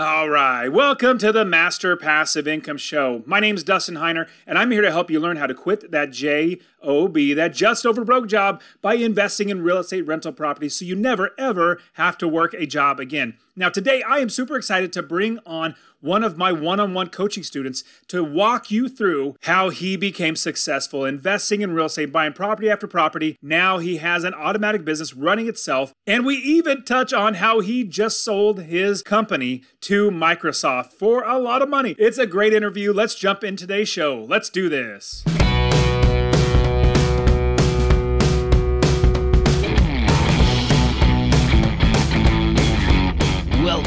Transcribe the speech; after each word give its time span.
All 0.00 0.30
right, 0.30 0.70
welcome 0.70 1.18
to 1.18 1.30
the 1.30 1.44
Master 1.44 1.94
Passive 1.94 2.48
Income 2.48 2.78
Show. 2.78 3.22
My 3.26 3.38
name 3.38 3.56
is 3.56 3.62
Dustin 3.62 3.96
Heiner, 3.96 4.26
and 4.46 4.56
I'm 4.56 4.70
here 4.70 4.80
to 4.80 4.90
help 4.90 5.10
you 5.10 5.20
learn 5.20 5.36
how 5.36 5.46
to 5.46 5.52
quit 5.52 5.90
that 5.90 6.10
JOB, 6.10 7.36
that 7.36 7.52
just 7.52 7.84
over 7.84 8.02
broke 8.02 8.26
job, 8.26 8.62
by 8.80 8.94
investing 8.94 9.50
in 9.50 9.62
real 9.62 9.76
estate 9.76 10.06
rental 10.06 10.32
properties 10.32 10.74
so 10.74 10.86
you 10.86 10.96
never 10.96 11.32
ever 11.36 11.82
have 11.94 12.16
to 12.16 12.26
work 12.26 12.54
a 12.54 12.64
job 12.64 12.98
again. 12.98 13.36
Now, 13.60 13.68
today 13.68 14.02
I 14.02 14.20
am 14.20 14.30
super 14.30 14.56
excited 14.56 14.90
to 14.94 15.02
bring 15.02 15.38
on 15.44 15.74
one 16.00 16.24
of 16.24 16.38
my 16.38 16.50
one 16.50 16.80
on 16.80 16.94
one 16.94 17.10
coaching 17.10 17.42
students 17.42 17.84
to 18.08 18.24
walk 18.24 18.70
you 18.70 18.88
through 18.88 19.36
how 19.42 19.68
he 19.68 19.98
became 19.98 20.34
successful 20.34 21.04
investing 21.04 21.60
in 21.60 21.74
real 21.74 21.84
estate, 21.84 22.10
buying 22.10 22.32
property 22.32 22.70
after 22.70 22.86
property. 22.86 23.36
Now 23.42 23.76
he 23.76 23.98
has 23.98 24.24
an 24.24 24.32
automatic 24.32 24.82
business 24.82 25.12
running 25.12 25.46
itself. 25.46 25.92
And 26.06 26.24
we 26.24 26.36
even 26.36 26.86
touch 26.86 27.12
on 27.12 27.34
how 27.34 27.60
he 27.60 27.84
just 27.84 28.24
sold 28.24 28.62
his 28.62 29.02
company 29.02 29.62
to 29.82 30.10
Microsoft 30.10 30.94
for 30.94 31.22
a 31.22 31.38
lot 31.38 31.60
of 31.60 31.68
money. 31.68 31.94
It's 31.98 32.16
a 32.16 32.26
great 32.26 32.54
interview. 32.54 32.94
Let's 32.94 33.14
jump 33.14 33.44
in 33.44 33.56
today's 33.56 33.90
show. 33.90 34.24
Let's 34.26 34.48
do 34.48 34.70
this. 34.70 35.22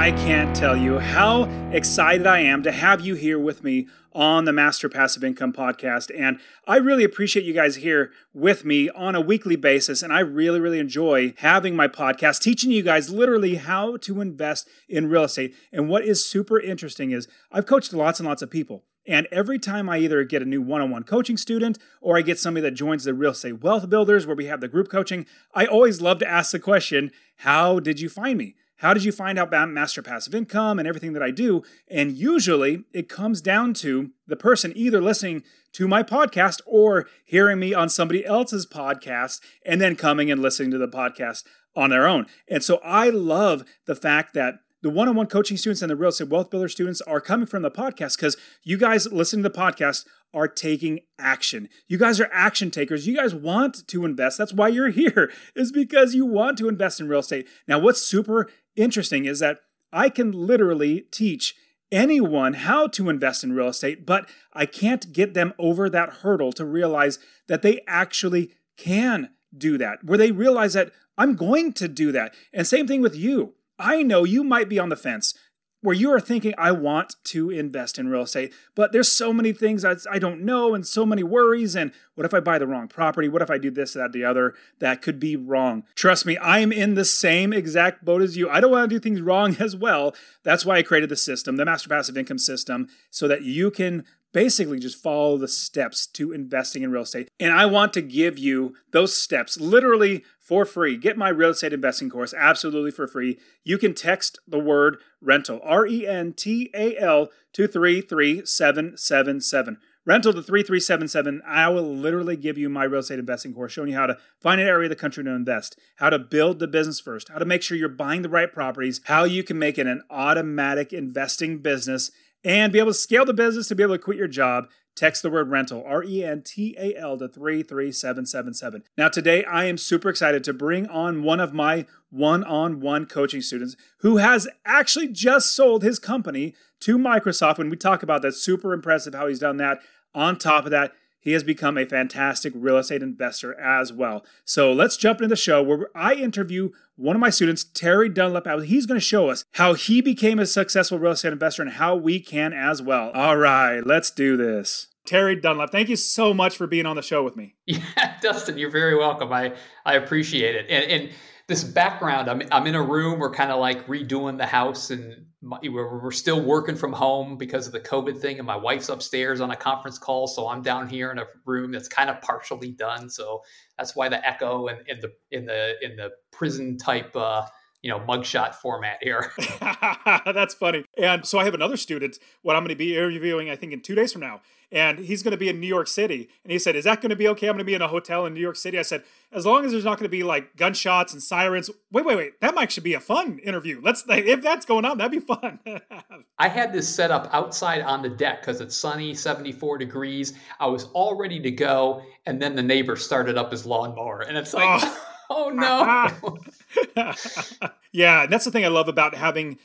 I 0.00 0.12
can't 0.12 0.56
tell 0.56 0.78
you 0.78 0.98
how 0.98 1.44
excited 1.72 2.26
I 2.26 2.38
am 2.38 2.62
to 2.62 2.72
have 2.72 3.02
you 3.02 3.16
here 3.16 3.38
with 3.38 3.62
me 3.62 3.86
on 4.14 4.46
the 4.46 4.52
Master 4.52 4.88
Passive 4.88 5.22
Income 5.22 5.52
podcast. 5.52 6.10
And 6.18 6.40
I 6.66 6.78
really 6.78 7.04
appreciate 7.04 7.44
you 7.44 7.52
guys 7.52 7.76
here 7.76 8.10
with 8.32 8.64
me 8.64 8.88
on 8.88 9.14
a 9.14 9.20
weekly 9.20 9.56
basis. 9.56 10.02
And 10.02 10.10
I 10.10 10.20
really, 10.20 10.58
really 10.58 10.78
enjoy 10.78 11.34
having 11.36 11.76
my 11.76 11.86
podcast, 11.86 12.40
teaching 12.40 12.70
you 12.70 12.82
guys 12.82 13.10
literally 13.10 13.56
how 13.56 13.98
to 13.98 14.22
invest 14.22 14.70
in 14.88 15.10
real 15.10 15.24
estate. 15.24 15.54
And 15.70 15.90
what 15.90 16.02
is 16.06 16.24
super 16.24 16.58
interesting 16.58 17.10
is 17.10 17.28
I've 17.52 17.66
coached 17.66 17.92
lots 17.92 18.20
and 18.20 18.26
lots 18.26 18.40
of 18.40 18.50
people. 18.50 18.84
And 19.06 19.28
every 19.30 19.58
time 19.58 19.90
I 19.90 19.98
either 19.98 20.24
get 20.24 20.40
a 20.40 20.46
new 20.46 20.62
one 20.62 20.80
on 20.80 20.90
one 20.90 21.02
coaching 21.02 21.36
student 21.36 21.78
or 22.00 22.16
I 22.16 22.22
get 22.22 22.38
somebody 22.38 22.62
that 22.62 22.70
joins 22.70 23.04
the 23.04 23.12
Real 23.12 23.32
Estate 23.32 23.62
Wealth 23.62 23.90
Builders 23.90 24.26
where 24.26 24.36
we 24.36 24.46
have 24.46 24.62
the 24.62 24.68
group 24.68 24.88
coaching, 24.88 25.26
I 25.54 25.66
always 25.66 26.00
love 26.00 26.20
to 26.20 26.26
ask 26.26 26.52
the 26.52 26.58
question 26.58 27.10
How 27.36 27.80
did 27.80 28.00
you 28.00 28.08
find 28.08 28.38
me? 28.38 28.54
How 28.80 28.94
did 28.94 29.04
you 29.04 29.12
find 29.12 29.38
out 29.38 29.48
about 29.48 29.68
Master 29.68 30.00
Passive 30.00 30.34
Income 30.34 30.78
and 30.78 30.88
everything 30.88 31.12
that 31.12 31.22
I 31.22 31.30
do? 31.30 31.62
And 31.88 32.12
usually 32.12 32.84
it 32.94 33.10
comes 33.10 33.42
down 33.42 33.74
to 33.74 34.10
the 34.26 34.36
person 34.36 34.72
either 34.74 35.02
listening 35.02 35.42
to 35.72 35.86
my 35.86 36.02
podcast 36.02 36.62
or 36.64 37.06
hearing 37.24 37.58
me 37.58 37.74
on 37.74 37.90
somebody 37.90 38.24
else's 38.24 38.64
podcast 38.64 39.40
and 39.66 39.82
then 39.82 39.96
coming 39.96 40.30
and 40.30 40.40
listening 40.40 40.70
to 40.70 40.78
the 40.78 40.88
podcast 40.88 41.44
on 41.76 41.90
their 41.90 42.06
own. 42.06 42.26
And 42.48 42.64
so 42.64 42.80
I 42.82 43.10
love 43.10 43.64
the 43.84 43.94
fact 43.94 44.32
that 44.32 44.60
the 44.82 44.90
one-on-one 44.90 45.26
coaching 45.26 45.56
students 45.56 45.82
and 45.82 45.90
the 45.90 45.96
real 45.96 46.08
estate 46.08 46.28
wealth 46.28 46.50
builder 46.50 46.68
students 46.68 47.00
are 47.02 47.20
coming 47.20 47.46
from 47.46 47.62
the 47.62 47.70
podcast 47.70 48.16
because 48.16 48.36
you 48.62 48.78
guys 48.78 49.10
listening 49.12 49.42
to 49.42 49.48
the 49.48 49.58
podcast 49.58 50.06
are 50.32 50.48
taking 50.48 51.00
action. 51.18 51.68
You 51.88 51.98
guys 51.98 52.20
are 52.20 52.30
action 52.32 52.70
takers. 52.70 53.06
You 53.06 53.16
guys 53.16 53.34
want 53.34 53.86
to 53.88 54.04
invest. 54.04 54.38
That's 54.38 54.52
why 54.52 54.68
you're 54.68 54.90
here, 54.90 55.32
is 55.54 55.72
because 55.72 56.14
you 56.14 56.24
want 56.24 56.58
to 56.58 56.68
invest 56.68 57.00
in 57.00 57.08
real 57.08 57.20
estate. 57.20 57.48
Now, 57.66 57.78
what's 57.78 58.02
super 58.02 58.48
interesting 58.76 59.24
is 59.24 59.40
that 59.40 59.58
I 59.92 60.08
can 60.08 60.32
literally 60.32 61.02
teach 61.10 61.54
anyone 61.92 62.54
how 62.54 62.86
to 62.86 63.08
invest 63.08 63.42
in 63.42 63.52
real 63.52 63.68
estate, 63.68 64.06
but 64.06 64.28
I 64.52 64.66
can't 64.66 65.12
get 65.12 65.34
them 65.34 65.52
over 65.58 65.90
that 65.90 66.10
hurdle 66.22 66.52
to 66.52 66.64
realize 66.64 67.18
that 67.48 67.62
they 67.62 67.80
actually 67.86 68.52
can 68.76 69.30
do 69.56 69.76
that, 69.78 70.04
where 70.04 70.18
they 70.18 70.30
realize 70.30 70.74
that 70.74 70.92
I'm 71.18 71.34
going 71.34 71.72
to 71.74 71.88
do 71.88 72.12
that. 72.12 72.34
And 72.52 72.66
same 72.66 72.86
thing 72.86 73.02
with 73.02 73.16
you. 73.16 73.54
I 73.80 74.02
know 74.02 74.24
you 74.24 74.44
might 74.44 74.68
be 74.68 74.78
on 74.78 74.88
the 74.88 74.96
fence 74.96 75.34
where 75.82 75.96
you 75.96 76.12
are 76.12 76.20
thinking, 76.20 76.52
I 76.58 76.72
want 76.72 77.16
to 77.24 77.50
invest 77.50 77.98
in 77.98 78.08
real 78.08 78.22
estate, 78.22 78.52
but 78.74 78.92
there's 78.92 79.10
so 79.10 79.32
many 79.32 79.52
things 79.52 79.84
I, 79.84 79.96
I 80.10 80.18
don't 80.18 80.42
know 80.42 80.74
and 80.74 80.86
so 80.86 81.06
many 81.06 81.22
worries. 81.22 81.74
And 81.74 81.92
what 82.14 82.26
if 82.26 82.34
I 82.34 82.40
buy 82.40 82.58
the 82.58 82.66
wrong 82.66 82.86
property? 82.86 83.28
What 83.28 83.42
if 83.42 83.50
I 83.50 83.56
do 83.56 83.70
this, 83.70 83.94
that, 83.94 84.12
the 84.12 84.24
other? 84.24 84.54
That 84.80 85.00
could 85.00 85.18
be 85.18 85.36
wrong. 85.36 85.84
Trust 85.94 86.26
me, 86.26 86.36
I'm 86.38 86.70
in 86.70 86.94
the 86.94 87.04
same 87.04 87.52
exact 87.52 88.04
boat 88.04 88.20
as 88.20 88.36
you. 88.36 88.50
I 88.50 88.60
don't 88.60 88.72
want 88.72 88.90
to 88.90 88.94
do 88.94 89.00
things 89.00 89.22
wrong 89.22 89.56
as 89.60 89.74
well. 89.74 90.14
That's 90.42 90.66
why 90.66 90.76
I 90.76 90.82
created 90.82 91.08
the 91.08 91.16
system, 91.16 91.56
the 91.56 91.64
Master 91.64 91.88
Passive 91.88 92.18
Income 92.18 92.38
System, 92.38 92.88
so 93.10 93.26
that 93.28 93.42
you 93.42 93.70
can 93.70 94.04
basically 94.32 94.78
just 94.78 95.02
follow 95.02 95.36
the 95.36 95.48
steps 95.48 96.06
to 96.06 96.32
investing 96.32 96.82
in 96.82 96.90
real 96.90 97.02
estate. 97.02 97.28
And 97.38 97.52
I 97.52 97.66
want 97.66 97.92
to 97.94 98.02
give 98.02 98.38
you 98.38 98.74
those 98.92 99.14
steps 99.14 99.60
literally 99.60 100.24
for 100.38 100.64
free. 100.64 100.96
Get 100.96 101.18
my 101.18 101.28
real 101.28 101.50
estate 101.50 101.72
investing 101.72 102.10
course 102.10 102.34
absolutely 102.34 102.90
for 102.90 103.06
free. 103.06 103.38
You 103.64 103.78
can 103.78 103.94
text 103.94 104.40
the 104.46 104.58
word 104.58 104.98
rental, 105.20 105.60
R 105.62 105.86
E 105.86 106.06
N 106.06 106.32
T 106.32 106.70
A 106.74 106.96
L, 106.98 107.28
to 107.52 107.66
33777. 107.66 109.78
Rental 110.06 110.32
to 110.32 110.42
3377. 110.42 111.42
I 111.46 111.68
will 111.68 111.94
literally 111.94 112.36
give 112.36 112.56
you 112.56 112.70
my 112.70 112.84
real 112.84 113.00
estate 113.00 113.18
investing 113.18 113.52
course 113.52 113.72
showing 113.72 113.90
you 113.90 113.96
how 113.96 114.06
to 114.06 114.16
find 114.40 114.58
an 114.60 114.66
area 114.66 114.86
of 114.86 114.90
the 114.90 114.96
country 114.96 115.22
to 115.22 115.30
invest, 115.30 115.78
how 115.96 116.08
to 116.08 116.18
build 116.18 116.58
the 116.58 116.66
business 116.66 116.98
first, 116.98 117.28
how 117.28 117.38
to 117.38 117.44
make 117.44 117.62
sure 117.62 117.76
you're 117.76 117.88
buying 117.88 118.22
the 118.22 118.30
right 118.30 118.50
properties, 118.50 119.02
how 119.04 119.24
you 119.24 119.44
can 119.44 119.58
make 119.58 119.78
it 119.78 119.86
an 119.86 120.02
automatic 120.10 120.94
investing 120.94 121.58
business 121.58 122.10
and 122.44 122.72
be 122.72 122.78
able 122.78 122.90
to 122.90 122.94
scale 122.94 123.24
the 123.24 123.34
business 123.34 123.68
to 123.68 123.74
be 123.74 123.82
able 123.82 123.94
to 123.94 124.02
quit 124.02 124.16
your 124.16 124.28
job, 124.28 124.68
text 124.96 125.22
the 125.22 125.30
word 125.30 125.50
rental, 125.50 125.84
R 125.86 126.02
E 126.04 126.24
N 126.24 126.42
T 126.42 126.74
A 126.78 126.96
L, 126.96 127.18
to 127.18 127.28
33777. 127.28 128.84
Now, 128.96 129.08
today 129.08 129.44
I 129.44 129.64
am 129.66 129.78
super 129.78 130.08
excited 130.08 130.44
to 130.44 130.52
bring 130.52 130.86
on 130.88 131.22
one 131.22 131.40
of 131.40 131.52
my 131.52 131.86
one 132.10 132.44
on 132.44 132.80
one 132.80 133.06
coaching 133.06 133.42
students 133.42 133.76
who 134.00 134.16
has 134.18 134.48
actually 134.64 135.08
just 135.08 135.54
sold 135.54 135.82
his 135.82 135.98
company 135.98 136.54
to 136.80 136.98
Microsoft. 136.98 137.58
When 137.58 137.70
we 137.70 137.76
talk 137.76 138.02
about 138.02 138.22
that, 138.22 138.34
super 138.34 138.72
impressive 138.72 139.14
how 139.14 139.26
he's 139.26 139.38
done 139.38 139.58
that. 139.58 139.80
On 140.14 140.36
top 140.36 140.64
of 140.64 140.72
that, 140.72 140.92
he 141.20 141.32
has 141.32 141.44
become 141.44 141.76
a 141.76 141.86
fantastic 141.86 142.52
real 142.56 142.78
estate 142.78 143.02
investor 143.02 143.58
as 143.60 143.92
well. 143.92 144.24
So 144.44 144.72
let's 144.72 144.96
jump 144.96 145.18
into 145.18 145.28
the 145.28 145.36
show 145.36 145.62
where 145.62 145.88
I 145.94 146.14
interview 146.14 146.70
one 146.96 147.16
of 147.16 147.20
my 147.20 147.30
students, 147.30 147.64
Terry 147.64 148.08
Dunlap. 148.08 148.46
He's 148.64 148.86
going 148.86 149.00
to 149.00 149.04
show 149.04 149.30
us 149.30 149.44
how 149.52 149.74
he 149.74 150.00
became 150.00 150.38
a 150.38 150.46
successful 150.46 150.98
real 150.98 151.12
estate 151.12 151.32
investor 151.32 151.62
and 151.62 151.72
how 151.72 151.94
we 151.94 152.20
can 152.20 152.52
as 152.52 152.82
well. 152.82 153.10
All 153.10 153.36
right, 153.36 153.80
let's 153.80 154.10
do 154.10 154.36
this. 154.36 154.88
Terry 155.06 155.34
Dunlap, 155.34 155.70
thank 155.70 155.88
you 155.88 155.96
so 155.96 156.34
much 156.34 156.56
for 156.56 156.66
being 156.66 156.86
on 156.86 156.96
the 156.96 157.02
show 157.02 157.22
with 157.22 157.36
me. 157.36 157.54
Yeah, 157.66 158.14
Dustin, 158.20 158.58
you're 158.58 158.70
very 158.70 158.96
welcome. 158.96 159.32
I, 159.32 159.54
I 159.84 159.94
appreciate 159.94 160.54
it. 160.54 160.66
And, 160.68 160.84
and 160.84 161.10
this 161.50 161.64
background, 161.64 162.30
I'm, 162.30 162.42
I'm 162.52 162.66
in 162.68 162.76
a 162.76 162.82
room, 162.82 163.18
we're 163.18 163.32
kind 163.32 163.50
of 163.50 163.58
like 163.58 163.84
redoing 163.88 164.38
the 164.38 164.46
house 164.46 164.90
and 164.90 165.26
my, 165.42 165.58
we're, 165.64 166.00
we're 166.00 166.12
still 166.12 166.40
working 166.40 166.76
from 166.76 166.92
home 166.92 167.36
because 167.36 167.66
of 167.66 167.72
the 167.72 167.80
COVID 167.80 168.18
thing, 168.20 168.38
and 168.38 168.46
my 168.46 168.56
wife's 168.56 168.88
upstairs 168.88 169.40
on 169.40 169.50
a 169.50 169.56
conference 169.56 169.98
call, 169.98 170.28
so 170.28 170.46
I'm 170.46 170.62
down 170.62 170.86
here 170.88 171.10
in 171.10 171.18
a 171.18 171.24
room 171.44 171.72
that's 171.72 171.88
kind 171.88 172.08
of 172.08 172.22
partially 172.22 172.70
done. 172.70 173.10
So 173.10 173.42
that's 173.76 173.96
why 173.96 174.08
the 174.08 174.24
echo 174.24 174.68
and 174.68 174.86
in 174.86 175.00
the 175.00 175.12
in 175.32 175.46
the 175.46 175.74
in 175.82 175.96
the 175.96 176.10
prison 176.30 176.78
type 176.78 177.16
uh, 177.16 177.46
you 177.82 177.90
know 177.90 178.00
mugshot 178.00 178.54
format 178.54 178.98
here. 179.02 179.32
That's 180.24 180.54
funny. 180.54 180.84
And 180.98 181.26
so 181.26 181.38
I 181.38 181.44
have 181.44 181.54
another 181.54 181.76
student. 181.76 182.18
What 182.42 182.56
I'm 182.56 182.62
going 182.62 182.70
to 182.70 182.76
be 182.76 182.96
interviewing, 182.96 183.50
I 183.50 183.56
think, 183.56 183.72
in 183.72 183.80
two 183.80 183.94
days 183.94 184.12
from 184.12 184.20
now, 184.22 184.40
and 184.70 184.98
he's 184.98 185.22
going 185.22 185.32
to 185.32 185.38
be 185.38 185.48
in 185.48 185.60
New 185.60 185.66
York 185.66 185.88
City. 185.88 186.28
And 186.44 186.52
he 186.52 186.58
said, 186.58 186.76
"Is 186.76 186.84
that 186.84 187.00
going 187.00 187.10
to 187.10 187.16
be 187.16 187.28
okay? 187.28 187.48
I'm 187.48 187.54
going 187.54 187.60
to 187.60 187.64
be 187.64 187.74
in 187.74 187.82
a 187.82 187.88
hotel 187.88 188.26
in 188.26 188.34
New 188.34 188.40
York 188.40 188.56
City." 188.56 188.78
I 188.78 188.82
said, 188.82 189.04
"As 189.32 189.46
long 189.46 189.64
as 189.64 189.72
there's 189.72 189.84
not 189.84 189.98
going 189.98 190.04
to 190.04 190.10
be 190.10 190.22
like 190.22 190.56
gunshots 190.56 191.12
and 191.12 191.22
sirens." 191.22 191.70
Wait, 191.90 192.04
wait, 192.04 192.16
wait. 192.16 192.40
That 192.40 192.54
might 192.54 192.70
should 192.70 192.84
be 192.84 192.94
a 192.94 193.00
fun 193.00 193.38
interview. 193.38 193.80
Let's 193.82 194.04
if 194.08 194.42
that's 194.42 194.66
going 194.66 194.84
on, 194.84 194.98
that'd 194.98 195.12
be 195.12 195.20
fun. 195.20 195.60
I 196.38 196.48
had 196.48 196.72
this 196.72 196.88
set 196.88 197.10
up 197.10 197.28
outside 197.32 197.82
on 197.82 198.02
the 198.02 198.10
deck 198.10 198.40
because 198.40 198.60
it's 198.60 198.76
sunny, 198.76 199.14
74 199.14 199.78
degrees. 199.78 200.34
I 200.58 200.66
was 200.66 200.84
all 200.92 201.16
ready 201.16 201.40
to 201.40 201.50
go, 201.50 202.02
and 202.26 202.40
then 202.40 202.54
the 202.54 202.62
neighbor 202.62 202.96
started 202.96 203.38
up 203.38 203.50
his 203.50 203.64
lawnmower, 203.64 204.20
and 204.20 204.36
it's 204.36 204.52
like. 204.52 204.82
Oh 204.82 205.06
oh 205.30 205.48
no. 205.50 206.38
yeah, 207.92 208.24
and 208.24 208.32
that's 208.32 208.44
the 208.44 208.50
thing 208.50 208.64
I 208.64 208.68
love 208.68 208.88
about 208.88 209.14
having 209.14 209.58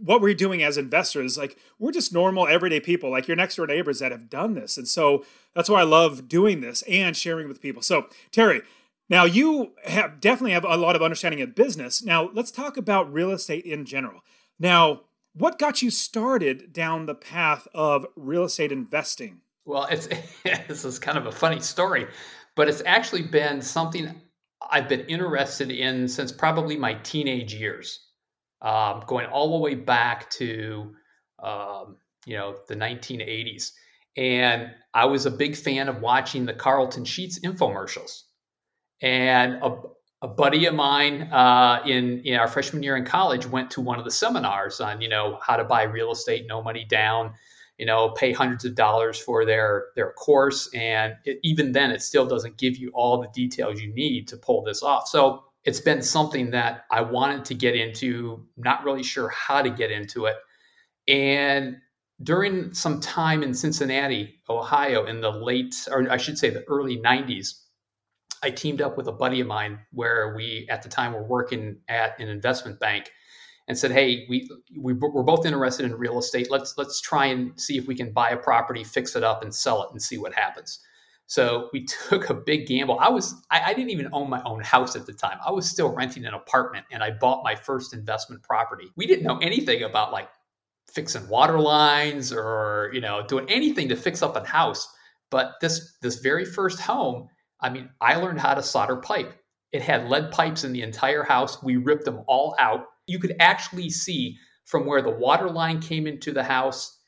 what 0.00 0.20
we're 0.20 0.34
doing 0.34 0.62
as 0.62 0.76
investors. 0.76 1.38
Like 1.38 1.56
we're 1.78 1.92
just 1.92 2.12
normal, 2.12 2.48
everyday 2.48 2.80
people, 2.80 3.10
like 3.10 3.28
your 3.28 3.36
next 3.36 3.56
door 3.56 3.66
neighbors 3.66 4.00
that 4.00 4.12
have 4.12 4.28
done 4.28 4.54
this, 4.54 4.76
and 4.76 4.88
so 4.88 5.24
that's 5.54 5.68
why 5.68 5.80
I 5.80 5.84
love 5.84 6.28
doing 6.28 6.60
this 6.60 6.82
and 6.82 7.16
sharing 7.16 7.48
with 7.48 7.60
people. 7.60 7.82
So 7.82 8.06
Terry. 8.30 8.62
Now 9.10 9.24
you 9.24 9.72
have 9.86 10.20
definitely 10.20 10.52
have 10.52 10.66
a 10.66 10.76
lot 10.76 10.94
of 10.94 11.00
understanding 11.00 11.40
of 11.40 11.54
business. 11.54 12.04
Now 12.04 12.28
let's 12.34 12.50
talk 12.50 12.76
about 12.76 13.10
real 13.10 13.30
estate 13.30 13.64
in 13.64 13.86
general. 13.86 14.20
Now, 14.58 15.00
what 15.32 15.58
got 15.58 15.80
you 15.80 15.90
started 15.90 16.74
down 16.74 17.06
the 17.06 17.14
path 17.14 17.66
of 17.72 18.04
real 18.16 18.44
estate 18.44 18.70
investing? 18.70 19.40
Well, 19.64 19.86
it's 19.90 20.08
this 20.68 20.84
is 20.84 20.98
kind 20.98 21.16
of 21.16 21.24
a 21.24 21.32
funny 21.32 21.60
story 21.60 22.06
but 22.58 22.68
it's 22.68 22.82
actually 22.86 23.22
been 23.22 23.62
something 23.62 24.20
I've 24.70 24.88
been 24.88 25.06
interested 25.06 25.70
in 25.70 26.08
since 26.08 26.32
probably 26.32 26.76
my 26.76 26.94
teenage 26.94 27.54
years, 27.54 28.06
um, 28.62 29.02
going 29.06 29.26
all 29.26 29.52
the 29.52 29.58
way 29.58 29.74
back 29.74 30.28
to 30.30 30.94
um, 31.42 31.96
you 32.26 32.36
know 32.36 32.56
the 32.68 32.74
1980s. 32.74 33.72
And 34.16 34.70
I 34.94 35.04
was 35.06 35.26
a 35.26 35.30
big 35.30 35.54
fan 35.54 35.88
of 35.88 36.00
watching 36.00 36.44
the 36.44 36.52
Carlton 36.52 37.04
Sheets 37.04 37.38
infomercials. 37.38 38.22
And 39.00 39.62
a, 39.62 39.78
a 40.22 40.28
buddy 40.28 40.66
of 40.66 40.74
mine 40.74 41.22
uh, 41.32 41.82
in, 41.86 42.20
in 42.24 42.34
our 42.34 42.48
freshman 42.48 42.82
year 42.82 42.96
in 42.96 43.04
college 43.04 43.46
went 43.46 43.70
to 43.72 43.80
one 43.80 44.00
of 44.00 44.04
the 44.04 44.10
seminars 44.10 44.80
on 44.80 45.00
you 45.00 45.08
know 45.08 45.38
how 45.40 45.56
to 45.56 45.64
buy 45.64 45.84
real 45.84 46.10
estate, 46.10 46.46
no 46.48 46.62
money 46.62 46.84
down, 46.84 47.34
you 47.78 47.86
know, 47.86 48.10
pay 48.10 48.32
hundreds 48.32 48.64
of 48.64 48.74
dollars 48.74 49.18
for 49.18 49.44
their 49.44 49.86
their 49.94 50.12
course, 50.12 50.68
and 50.74 51.14
it, 51.24 51.38
even 51.42 51.72
then, 51.72 51.90
it 51.90 52.02
still 52.02 52.26
doesn't 52.26 52.58
give 52.58 52.76
you 52.76 52.90
all 52.92 53.22
the 53.22 53.28
details 53.28 53.80
you 53.80 53.92
need 53.94 54.26
to 54.28 54.36
pull 54.36 54.62
this 54.62 54.82
off. 54.82 55.06
So 55.08 55.44
it's 55.64 55.80
been 55.80 56.02
something 56.02 56.50
that 56.50 56.84
I 56.90 57.00
wanted 57.00 57.44
to 57.46 57.54
get 57.54 57.76
into, 57.76 58.44
not 58.56 58.84
really 58.84 59.02
sure 59.04 59.28
how 59.28 59.62
to 59.62 59.70
get 59.70 59.90
into 59.92 60.26
it, 60.26 60.36
and 61.06 61.76
during 62.24 62.74
some 62.74 63.00
time 63.00 63.44
in 63.44 63.54
Cincinnati, 63.54 64.40
Ohio, 64.50 65.06
in 65.06 65.20
the 65.20 65.30
late, 65.30 65.86
or 65.88 66.10
I 66.10 66.16
should 66.16 66.36
say, 66.36 66.50
the 66.50 66.64
early 66.68 66.98
'90s. 66.98 67.62
I 68.40 68.50
teamed 68.50 68.80
up 68.80 68.96
with 68.96 69.08
a 69.08 69.12
buddy 69.12 69.40
of 69.40 69.48
mine 69.48 69.80
where 69.92 70.36
we, 70.36 70.68
at 70.70 70.82
the 70.82 70.88
time, 70.88 71.12
were 71.12 71.24
working 71.24 71.80
at 71.88 72.20
an 72.20 72.28
investment 72.28 72.78
bank 72.78 73.10
and 73.68 73.78
said, 73.78 73.92
"Hey, 73.92 74.26
we, 74.28 74.50
we 74.76 74.94
we're 74.94 75.22
both 75.22 75.46
interested 75.46 75.86
in 75.86 75.94
real 75.94 76.18
estate. 76.18 76.50
Let's 76.50 76.76
let's 76.76 77.00
try 77.00 77.26
and 77.26 77.58
see 77.60 77.76
if 77.76 77.86
we 77.86 77.94
can 77.94 78.12
buy 78.12 78.30
a 78.30 78.36
property, 78.36 78.82
fix 78.82 79.14
it 79.14 79.22
up, 79.22 79.42
and 79.42 79.54
sell 79.54 79.82
it, 79.82 79.90
and 79.92 80.02
see 80.02 80.18
what 80.18 80.34
happens." 80.34 80.80
So 81.26 81.68
we 81.72 81.84
took 82.08 82.30
a 82.30 82.34
big 82.34 82.66
gamble. 82.66 82.98
I 82.98 83.10
was 83.10 83.34
I, 83.50 83.60
I, 83.66 83.74
didn't 83.74 83.90
even 83.90 84.08
own 84.12 84.28
my 84.28 84.42
own 84.44 84.60
house 84.60 84.96
at 84.96 85.06
the 85.06 85.12
time. 85.12 85.38
I 85.46 85.52
was 85.52 85.68
still 85.68 85.94
renting 85.94 86.24
an 86.24 86.34
apartment, 86.34 86.86
and 86.90 87.02
I 87.02 87.12
bought 87.12 87.44
my 87.44 87.54
first 87.54 87.92
investment 87.92 88.42
property. 88.42 88.88
We 88.96 89.06
didn't 89.06 89.24
know 89.24 89.38
anything 89.38 89.82
about 89.82 90.10
like 90.12 90.30
fixing 90.90 91.28
water 91.28 91.60
lines 91.60 92.32
or 92.32 92.90
you 92.94 93.02
know 93.02 93.24
doing 93.26 93.48
anything 93.48 93.88
to 93.90 93.96
fix 93.96 94.22
up 94.22 94.34
a 94.34 94.46
house. 94.46 94.88
But 95.30 95.52
this 95.60 95.98
this 96.00 96.16
very 96.16 96.46
first 96.46 96.80
home, 96.80 97.28
I 97.60 97.68
mean, 97.68 97.90
I 98.00 98.16
learned 98.16 98.40
how 98.40 98.54
to 98.54 98.62
solder 98.62 98.96
pipe. 98.96 99.34
It 99.72 99.82
had 99.82 100.08
lead 100.08 100.30
pipes 100.30 100.64
in 100.64 100.72
the 100.72 100.80
entire 100.80 101.22
house. 101.22 101.62
We 101.62 101.76
ripped 101.76 102.06
them 102.06 102.22
all 102.26 102.56
out 102.58 102.86
you 103.08 103.18
could 103.18 103.34
actually 103.40 103.90
see 103.90 104.36
from 104.64 104.86
where 104.86 105.02
the 105.02 105.10
water 105.10 105.50
line 105.50 105.80
came 105.80 106.06
into 106.06 106.30
the 106.30 106.44
house 106.44 106.98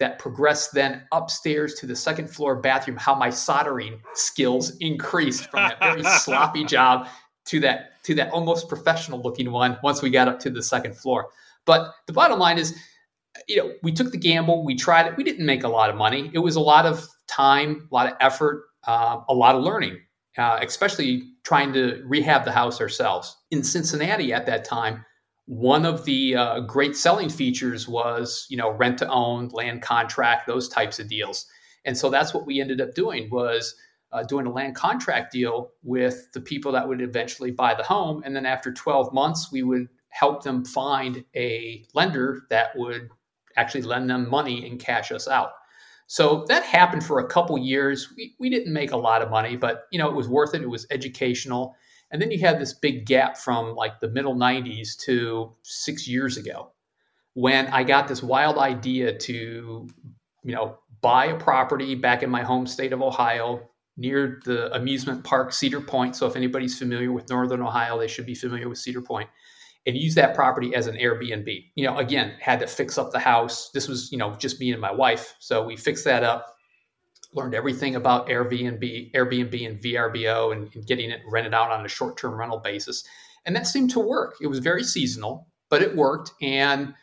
that 0.00 0.18
progressed 0.18 0.74
then 0.74 1.02
upstairs 1.12 1.74
to 1.74 1.86
the 1.86 1.94
second 1.94 2.28
floor 2.28 2.56
bathroom 2.56 2.96
how 2.96 3.14
my 3.14 3.30
soldering 3.30 4.00
skills 4.14 4.76
increased 4.80 5.48
from 5.50 5.60
that 5.68 5.78
very 5.78 6.02
sloppy 6.18 6.64
job 6.64 7.06
to 7.44 7.60
that 7.60 8.02
to 8.02 8.14
that 8.14 8.30
almost 8.32 8.68
professional 8.68 9.22
looking 9.22 9.52
one 9.52 9.78
once 9.84 10.02
we 10.02 10.10
got 10.10 10.26
up 10.26 10.40
to 10.40 10.50
the 10.50 10.62
second 10.62 10.96
floor. 10.96 11.28
But 11.66 11.92
the 12.08 12.12
bottom 12.12 12.38
line 12.38 12.58
is 12.58 12.76
you 13.46 13.56
know 13.56 13.72
we 13.82 13.92
took 13.92 14.10
the 14.10 14.18
gamble 14.18 14.64
we 14.64 14.74
tried 14.74 15.06
it 15.06 15.16
we 15.16 15.24
didn't 15.24 15.46
make 15.46 15.62
a 15.62 15.68
lot 15.68 15.88
of 15.88 15.96
money. 15.96 16.30
It 16.34 16.40
was 16.40 16.56
a 16.56 16.60
lot 16.60 16.86
of 16.86 17.06
time 17.28 17.88
a 17.92 17.94
lot 17.94 18.08
of 18.08 18.14
effort 18.20 18.64
uh, 18.88 19.20
a 19.28 19.34
lot 19.34 19.54
of 19.54 19.62
learning 19.62 19.98
uh, 20.36 20.58
especially 20.62 21.22
trying 21.44 21.72
to 21.74 22.02
rehab 22.06 22.44
the 22.44 22.52
house 22.52 22.80
ourselves. 22.80 23.36
In 23.50 23.62
cincinnati 23.62 24.32
at 24.32 24.46
that 24.46 24.64
time 24.64 25.04
one 25.46 25.84
of 25.84 26.04
the 26.04 26.36
uh, 26.36 26.60
great 26.60 26.96
selling 26.96 27.28
features 27.28 27.88
was 27.88 28.46
you 28.48 28.56
know 28.56 28.70
rent 28.70 28.98
to 28.98 29.08
own 29.08 29.48
land 29.48 29.82
contract 29.82 30.46
those 30.46 30.68
types 30.68 30.98
of 30.98 31.08
deals. 31.08 31.46
And 31.84 31.96
so 31.98 32.10
that's 32.10 32.32
what 32.32 32.46
we 32.46 32.60
ended 32.60 32.80
up 32.80 32.94
doing 32.94 33.28
was 33.30 33.74
uh, 34.12 34.22
doing 34.22 34.46
a 34.46 34.52
land 34.52 34.76
contract 34.76 35.32
deal 35.32 35.72
with 35.82 36.28
the 36.32 36.40
people 36.40 36.70
that 36.72 36.86
would 36.86 37.00
eventually 37.00 37.50
buy 37.50 37.74
the 37.74 37.82
home. 37.82 38.22
And 38.24 38.36
then 38.36 38.46
after 38.46 38.72
12 38.72 39.12
months 39.12 39.50
we 39.50 39.62
would 39.62 39.88
help 40.10 40.44
them 40.44 40.64
find 40.64 41.24
a 41.34 41.84
lender 41.94 42.42
that 42.50 42.76
would 42.76 43.08
actually 43.56 43.82
lend 43.82 44.08
them 44.10 44.28
money 44.30 44.68
and 44.68 44.78
cash 44.78 45.10
us 45.10 45.26
out. 45.26 45.52
So 46.06 46.44
that 46.48 46.62
happened 46.62 47.04
for 47.04 47.20
a 47.20 47.26
couple 47.26 47.56
years. 47.58 48.12
We, 48.16 48.34
we 48.38 48.50
didn't 48.50 48.72
make 48.72 48.92
a 48.92 48.96
lot 48.96 49.22
of 49.22 49.30
money 49.30 49.56
but 49.56 49.84
you 49.90 49.98
know 49.98 50.08
it 50.08 50.14
was 50.14 50.28
worth 50.28 50.54
it. 50.54 50.62
It 50.62 50.70
was 50.70 50.86
educational 50.90 51.74
and 52.12 52.20
then 52.20 52.30
you 52.30 52.38
had 52.38 52.60
this 52.60 52.74
big 52.74 53.06
gap 53.06 53.36
from 53.36 53.74
like 53.74 53.98
the 53.98 54.08
middle 54.08 54.36
90s 54.36 54.96
to 54.98 55.50
six 55.62 56.06
years 56.06 56.36
ago 56.36 56.70
when 57.34 57.66
I 57.68 57.82
got 57.82 58.06
this 58.06 58.22
wild 58.22 58.58
idea 58.58 59.16
to, 59.16 59.88
you 60.44 60.54
know, 60.54 60.78
buy 61.00 61.26
a 61.26 61.38
property 61.38 61.94
back 61.94 62.22
in 62.22 62.30
my 62.30 62.42
home 62.42 62.66
state 62.66 62.92
of 62.92 63.00
Ohio 63.00 63.68
near 63.96 64.40
the 64.44 64.72
amusement 64.74 65.24
park 65.24 65.52
Cedar 65.52 65.80
Point. 65.80 66.14
So 66.14 66.26
if 66.26 66.36
anybody's 66.36 66.78
familiar 66.78 67.12
with 67.12 67.28
Northern 67.30 67.62
Ohio, 67.62 67.98
they 67.98 68.08
should 68.08 68.26
be 68.26 68.34
familiar 68.34 68.68
with 68.68 68.78
Cedar 68.78 69.02
Point 69.02 69.30
and 69.86 69.96
use 69.96 70.14
that 70.14 70.34
property 70.34 70.74
as 70.74 70.86
an 70.86 70.96
Airbnb. 70.96 71.64
You 71.74 71.86
know, 71.86 71.98
again, 71.98 72.34
had 72.40 72.60
to 72.60 72.66
fix 72.66 72.98
up 72.98 73.10
the 73.10 73.18
house. 73.18 73.70
This 73.70 73.88
was, 73.88 74.12
you 74.12 74.18
know, 74.18 74.34
just 74.34 74.60
me 74.60 74.70
and 74.70 74.80
my 74.80 74.92
wife. 74.92 75.34
So 75.40 75.64
we 75.64 75.76
fixed 75.76 76.04
that 76.04 76.22
up 76.22 76.51
learned 77.34 77.54
everything 77.54 77.96
about 77.96 78.28
Airbnb, 78.28 79.12
Airbnb 79.12 79.66
and 79.66 79.80
VRBO 79.80 80.52
and, 80.52 80.74
and 80.74 80.86
getting 80.86 81.10
it 81.10 81.20
rented 81.28 81.54
out 81.54 81.70
on 81.70 81.84
a 81.84 81.88
short-term 81.88 82.34
rental 82.34 82.58
basis. 82.58 83.04
And 83.46 83.56
that 83.56 83.66
seemed 83.66 83.90
to 83.90 84.00
work. 84.00 84.36
It 84.40 84.46
was 84.46 84.58
very 84.58 84.84
seasonal, 84.84 85.48
but 85.70 85.82
it 85.82 85.96
worked. 85.96 86.32
And 86.42 86.94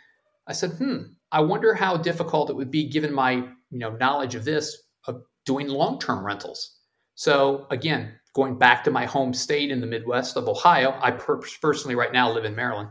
I 0.47 0.53
said, 0.53 0.71
hmm, 0.71 1.01
I 1.31 1.41
wonder 1.41 1.73
how 1.73 1.97
difficult 1.97 2.49
it 2.49 2.55
would 2.55 2.71
be 2.71 2.87
given 2.87 3.13
my 3.13 3.33
you 3.71 3.77
know 3.77 3.91
knowledge 3.91 4.35
of 4.35 4.45
this 4.45 4.83
of 5.07 5.21
doing 5.45 5.67
long-term 5.67 6.25
rentals. 6.25 6.77
So 7.15 7.67
again, 7.69 8.13
going 8.33 8.57
back 8.57 8.83
to 8.83 8.91
my 8.91 9.05
home 9.05 9.33
state 9.33 9.71
in 9.71 9.81
the 9.81 9.87
Midwest 9.87 10.37
of 10.37 10.47
Ohio, 10.47 10.97
I 11.01 11.11
per- 11.11 11.41
personally 11.61 11.95
right 11.95 12.13
now 12.13 12.31
live 12.31 12.45
in 12.45 12.55
Maryland 12.55 12.89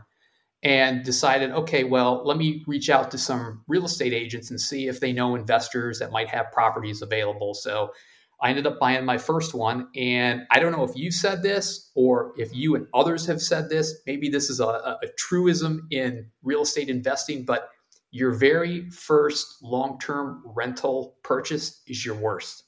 and 0.61 1.03
decided, 1.03 1.51
okay, 1.51 1.83
well, 1.83 2.21
let 2.25 2.37
me 2.37 2.63
reach 2.67 2.89
out 2.89 3.11
to 3.11 3.17
some 3.17 3.63
real 3.67 3.85
estate 3.85 4.13
agents 4.13 4.49
and 4.49 4.59
see 4.59 4.87
if 4.87 4.99
they 4.99 5.13
know 5.13 5.35
investors 5.35 5.99
that 5.99 6.11
might 6.11 6.27
have 6.27 6.51
properties 6.51 7.01
available. 7.01 7.53
So 7.53 7.91
I 8.41 8.49
ended 8.49 8.67
up 8.67 8.79
buying 8.79 9.05
my 9.05 9.17
first 9.17 9.53
one. 9.53 9.87
And 9.95 10.43
I 10.51 10.59
don't 10.59 10.71
know 10.71 10.83
if 10.83 10.95
you 10.95 11.11
said 11.11 11.43
this 11.43 11.91
or 11.95 12.33
if 12.37 12.53
you 12.53 12.75
and 12.75 12.87
others 12.93 13.25
have 13.27 13.41
said 13.41 13.69
this. 13.69 14.01
Maybe 14.05 14.29
this 14.29 14.49
is 14.49 14.59
a, 14.59 14.65
a 14.65 15.07
truism 15.17 15.87
in 15.91 16.27
real 16.43 16.61
estate 16.61 16.89
investing, 16.89 17.45
but 17.45 17.69
your 18.11 18.31
very 18.31 18.89
first 18.89 19.61
long 19.61 19.99
term 19.99 20.43
rental 20.45 21.17
purchase 21.23 21.81
is 21.87 22.05
your 22.05 22.15
worst. 22.15 22.63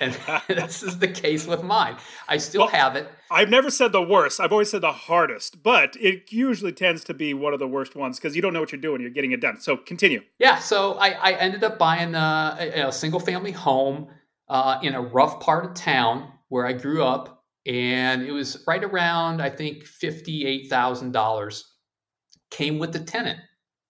And 0.00 0.16
this 0.48 0.82
is 0.82 0.98
the 0.98 1.08
case 1.08 1.46
with 1.46 1.62
mine. 1.62 1.96
I 2.28 2.36
still 2.38 2.66
have 2.68 2.96
it. 2.96 3.08
I've 3.34 3.50
never 3.50 3.68
said 3.68 3.90
the 3.90 4.00
worst. 4.00 4.38
I've 4.38 4.52
always 4.52 4.70
said 4.70 4.82
the 4.82 4.92
hardest, 4.92 5.62
but 5.62 5.96
it 5.96 6.32
usually 6.32 6.70
tends 6.70 7.02
to 7.04 7.14
be 7.14 7.34
one 7.34 7.52
of 7.52 7.58
the 7.58 7.66
worst 7.66 7.96
ones 7.96 8.18
because 8.18 8.36
you 8.36 8.42
don't 8.42 8.52
know 8.52 8.60
what 8.60 8.70
you're 8.70 8.80
doing. 8.80 9.00
You're 9.00 9.10
getting 9.10 9.32
it 9.32 9.40
done. 9.40 9.60
So 9.60 9.76
continue. 9.76 10.22
Yeah. 10.38 10.58
So 10.58 10.94
I, 10.94 11.10
I 11.10 11.32
ended 11.32 11.64
up 11.64 11.76
buying 11.76 12.14
a, 12.14 12.86
a 12.86 12.92
single 12.92 13.18
family 13.18 13.50
home 13.50 14.06
uh, 14.48 14.78
in 14.82 14.94
a 14.94 15.02
rough 15.02 15.40
part 15.40 15.64
of 15.64 15.74
town 15.74 16.30
where 16.48 16.64
I 16.64 16.72
grew 16.74 17.02
up. 17.02 17.42
And 17.66 18.22
it 18.22 18.30
was 18.30 18.62
right 18.68 18.84
around, 18.84 19.42
I 19.42 19.50
think, 19.50 19.84
$58,000. 19.84 21.62
Came 22.50 22.78
with 22.78 22.92
the 22.92 23.00
tenant. 23.00 23.40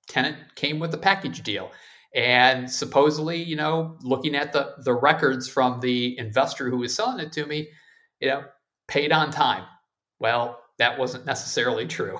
Tenant 0.09 0.37
came 0.55 0.79
with 0.79 0.91
the 0.91 0.99
package 0.99 1.43
deal. 1.43 1.71
And 2.15 2.71
supposedly, 2.71 3.43
you 3.43 3.57
know, 3.57 3.99
looking 4.03 4.37
at 4.37 4.53
the 4.53 4.75
the 4.85 4.95
records 4.95 5.49
from 5.49 5.81
the 5.81 6.17
investor 6.17 6.71
who 6.71 6.79
was 6.79 6.95
selling 6.95 7.19
it 7.19 7.33
to 7.33 7.45
me, 7.45 7.69
you 8.21 8.29
know, 8.29 8.45
paid 8.89 9.13
on 9.13 9.31
time. 9.31 9.65
Well, 10.21 10.61
that 10.79 10.99
wasn't 10.99 11.27
necessarily 11.27 11.87
true. 11.87 12.19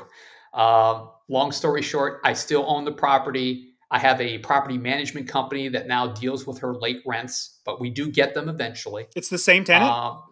Um, 0.53 1.11
long 1.29 1.53
story 1.53 1.83
short, 1.83 2.21
I 2.25 2.33
still 2.33 2.65
own 2.69 2.85
the 2.85 2.93
property. 2.93 3.71
I 3.91 3.99
have 3.99 4.21
a 4.21 4.39
property 4.39 4.79
management 4.79 5.29
company 5.29 5.69
that 5.69 5.87
now 5.87 6.09
deals 6.09 6.47
with 6.47 6.59
her 6.59 6.75
late 6.75 7.03
rents, 7.07 7.61
but 7.65 7.81
we 7.81 7.91
do 7.91 8.11
get 8.11 8.35
them 8.35 8.49
eventually. 8.49 9.07
It's 9.15 9.29
the 9.29 9.39
same 9.39 9.65
tenant. 9.65 9.91
Um, 9.91 10.23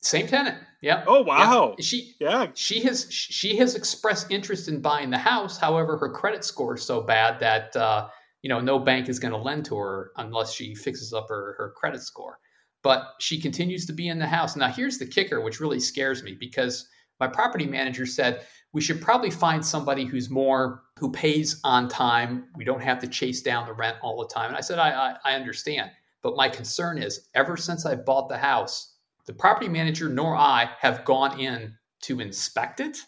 same 0.00 0.26
tenant. 0.26 0.56
Yeah. 0.80 1.04
Oh 1.06 1.22
wow. 1.22 1.74
She 1.80 2.14
yeah. 2.20 2.46
She 2.54 2.80
has 2.84 3.06
she 3.10 3.56
has 3.56 3.74
expressed 3.74 4.30
interest 4.30 4.68
in 4.68 4.80
buying 4.80 5.10
the 5.10 5.18
house. 5.18 5.58
However, 5.58 5.96
her 5.96 6.08
credit 6.08 6.44
score 6.44 6.76
is 6.76 6.82
so 6.82 7.00
bad 7.00 7.40
that 7.40 7.74
uh, 7.74 8.08
you 8.42 8.48
know, 8.48 8.60
no 8.60 8.78
bank 8.78 9.08
is 9.08 9.18
going 9.18 9.32
to 9.32 9.38
lend 9.38 9.64
to 9.66 9.76
her 9.76 10.12
unless 10.16 10.52
she 10.52 10.74
fixes 10.74 11.12
up 11.12 11.26
her, 11.28 11.54
her 11.58 11.72
credit 11.76 12.02
score. 12.02 12.38
But 12.82 13.14
she 13.18 13.40
continues 13.40 13.86
to 13.86 13.92
be 13.92 14.08
in 14.08 14.18
the 14.18 14.26
house. 14.26 14.56
Now, 14.56 14.68
here's 14.68 14.98
the 14.98 15.06
kicker, 15.06 15.40
which 15.40 15.60
really 15.60 15.80
scares 15.80 16.22
me 16.22 16.36
because 16.38 16.88
my 17.20 17.26
property 17.26 17.66
manager 17.66 18.06
said 18.06 18.46
we 18.72 18.80
should 18.80 19.00
probably 19.00 19.30
find 19.30 19.64
somebody 19.64 20.04
who's 20.04 20.30
more 20.30 20.82
who 20.98 21.10
pays 21.10 21.60
on 21.64 21.88
time. 21.88 22.44
We 22.56 22.64
don't 22.64 22.82
have 22.82 23.00
to 23.00 23.08
chase 23.08 23.42
down 23.42 23.66
the 23.66 23.72
rent 23.72 23.96
all 24.02 24.18
the 24.18 24.32
time. 24.32 24.48
And 24.48 24.56
I 24.56 24.60
said, 24.60 24.78
I, 24.78 24.90
I, 24.90 25.32
I 25.32 25.34
understand. 25.34 25.90
But 26.22 26.36
my 26.36 26.48
concern 26.48 26.98
is 26.98 27.28
ever 27.34 27.56
since 27.56 27.84
I 27.86 27.94
bought 27.96 28.28
the 28.28 28.38
house, 28.38 28.94
the 29.26 29.32
property 29.32 29.68
manager 29.68 30.08
nor 30.08 30.36
I 30.36 30.70
have 30.80 31.04
gone 31.04 31.40
in 31.40 31.74
to 32.02 32.20
inspect 32.20 32.80
it 32.80 32.98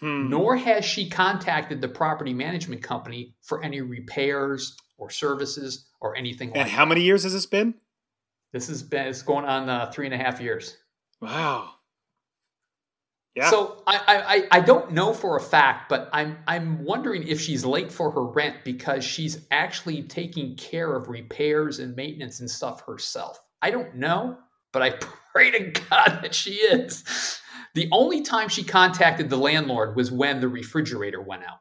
Hmm. 0.00 0.28
Nor 0.28 0.56
has 0.56 0.84
she 0.84 1.08
contacted 1.08 1.80
the 1.80 1.88
property 1.88 2.34
management 2.34 2.82
company 2.82 3.34
for 3.42 3.62
any 3.62 3.80
repairs 3.80 4.76
or 4.98 5.08
services 5.10 5.86
or 6.00 6.14
anything 6.16 6.48
like 6.48 6.54
that. 6.54 6.60
and 6.60 6.68
like 6.68 6.76
how 6.76 6.84
that. 6.84 6.88
many 6.90 7.00
years 7.02 7.22
has 7.22 7.32
this 7.32 7.46
been? 7.46 7.74
This 8.52 8.68
has 8.68 8.82
been 8.82 9.06
it's 9.06 9.22
going 9.22 9.44
on 9.44 9.68
uh, 9.68 9.90
three 9.90 10.06
and 10.06 10.14
a 10.14 10.18
half 10.18 10.40
years. 10.40 10.76
Wow. 11.20 11.70
Yeah. 13.34 13.50
So 13.50 13.82
I, 13.86 14.46
I 14.50 14.58
I 14.58 14.60
don't 14.60 14.92
know 14.92 15.12
for 15.12 15.36
a 15.36 15.40
fact, 15.40 15.90
but 15.90 16.08
I'm 16.12 16.38
I'm 16.46 16.82
wondering 16.82 17.28
if 17.28 17.38
she's 17.38 17.66
late 17.66 17.92
for 17.92 18.10
her 18.10 18.24
rent 18.24 18.56
because 18.64 19.04
she's 19.04 19.46
actually 19.50 20.04
taking 20.04 20.56
care 20.56 20.96
of 20.96 21.08
repairs 21.08 21.78
and 21.78 21.94
maintenance 21.94 22.40
and 22.40 22.50
stuff 22.50 22.86
herself. 22.86 23.38
I 23.60 23.70
don't 23.70 23.94
know, 23.94 24.38
but 24.72 24.82
I 24.82 24.90
pray 25.32 25.50
to 25.50 25.80
God 25.90 26.20
that 26.22 26.34
she 26.34 26.52
is. 26.54 27.40
The 27.74 27.90
only 27.92 28.22
time 28.22 28.48
she 28.48 28.64
contacted 28.64 29.28
the 29.28 29.36
landlord 29.36 29.96
was 29.96 30.10
when 30.10 30.40
the 30.40 30.48
refrigerator 30.48 31.20
went 31.20 31.44
out. 31.44 31.58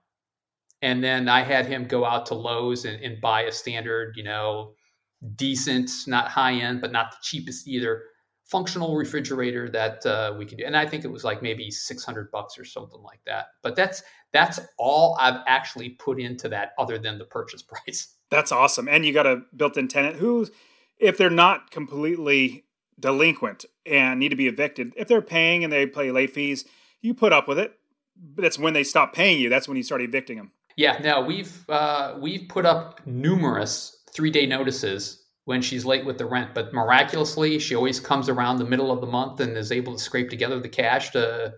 And 0.81 1.03
then 1.03 1.27
I 1.27 1.41
had 1.41 1.65
him 1.65 1.87
go 1.87 2.05
out 2.05 2.27
to 2.27 2.35
Lowe's 2.35 2.85
and, 2.85 3.03
and 3.03 3.19
buy 3.19 3.41
a 3.41 3.51
standard, 3.51 4.15
you 4.15 4.23
know, 4.23 4.74
decent, 5.35 5.89
not 6.07 6.29
high 6.29 6.53
end, 6.53 6.81
but 6.81 6.91
not 6.91 7.11
the 7.11 7.17
cheapest 7.21 7.67
either, 7.67 8.03
functional 8.45 8.95
refrigerator 8.95 9.69
that 9.69 10.05
uh, 10.05 10.33
we 10.37 10.45
can 10.45 10.57
do. 10.57 10.65
And 10.65 10.77
I 10.77 10.85
think 10.85 11.03
it 11.03 11.11
was 11.11 11.23
like 11.23 11.41
maybe 11.41 11.71
600 11.71 12.31
bucks 12.31 12.57
or 12.57 12.65
something 12.65 13.01
like 13.01 13.19
that. 13.25 13.47
But 13.63 13.75
that's 13.75 14.03
that's 14.31 14.59
all 14.77 15.17
I've 15.19 15.41
actually 15.47 15.89
put 15.89 16.19
into 16.19 16.49
that 16.49 16.71
other 16.77 16.97
than 16.97 17.17
the 17.17 17.25
purchase 17.25 17.61
price. 17.85 18.15
That's 18.29 18.51
awesome. 18.51 18.87
And 18.87 19.05
you 19.05 19.13
got 19.13 19.27
a 19.27 19.41
built-in 19.55 19.87
tenant 19.87 20.17
who 20.17 20.47
if 20.97 21.17
they're 21.17 21.29
not 21.29 21.71
completely 21.71 22.65
delinquent 22.99 23.65
and 23.85 24.19
need 24.19 24.29
to 24.29 24.35
be 24.35 24.47
evicted, 24.47 24.93
if 24.95 25.07
they're 25.07 25.21
paying 25.21 25.63
and 25.63 25.73
they 25.73 25.85
pay 25.85 26.11
late 26.11 26.31
fees, 26.31 26.65
you 27.01 27.13
put 27.13 27.33
up 27.33 27.47
with 27.47 27.59
it. 27.59 27.77
But 28.17 28.43
that's 28.43 28.57
when 28.57 28.73
they 28.73 28.83
stop 28.83 29.13
paying 29.13 29.39
you. 29.39 29.49
That's 29.49 29.67
when 29.67 29.75
you 29.75 29.83
start 29.83 30.01
evicting 30.01 30.37
them. 30.37 30.51
Yeah, 30.77 30.97
no, 31.01 31.21
we've 31.21 31.69
uh, 31.69 32.15
we've 32.19 32.47
put 32.47 32.65
up 32.65 33.05
numerous 33.05 33.97
three 34.15 34.31
day 34.31 34.45
notices 34.45 35.25
when 35.43 35.61
she's 35.61 35.85
late 35.85 36.05
with 36.05 36.17
the 36.17 36.25
rent. 36.25 36.55
But 36.55 36.73
miraculously, 36.73 37.59
she 37.59 37.75
always 37.75 37.99
comes 37.99 38.29
around 38.29 38.57
the 38.57 38.65
middle 38.65 38.91
of 38.91 39.01
the 39.01 39.07
month 39.07 39.39
and 39.41 39.55
is 39.55 39.71
able 39.71 39.93
to 39.93 39.99
scrape 39.99 40.29
together 40.29 40.59
the 40.59 40.69
cash 40.69 41.11
to 41.11 41.53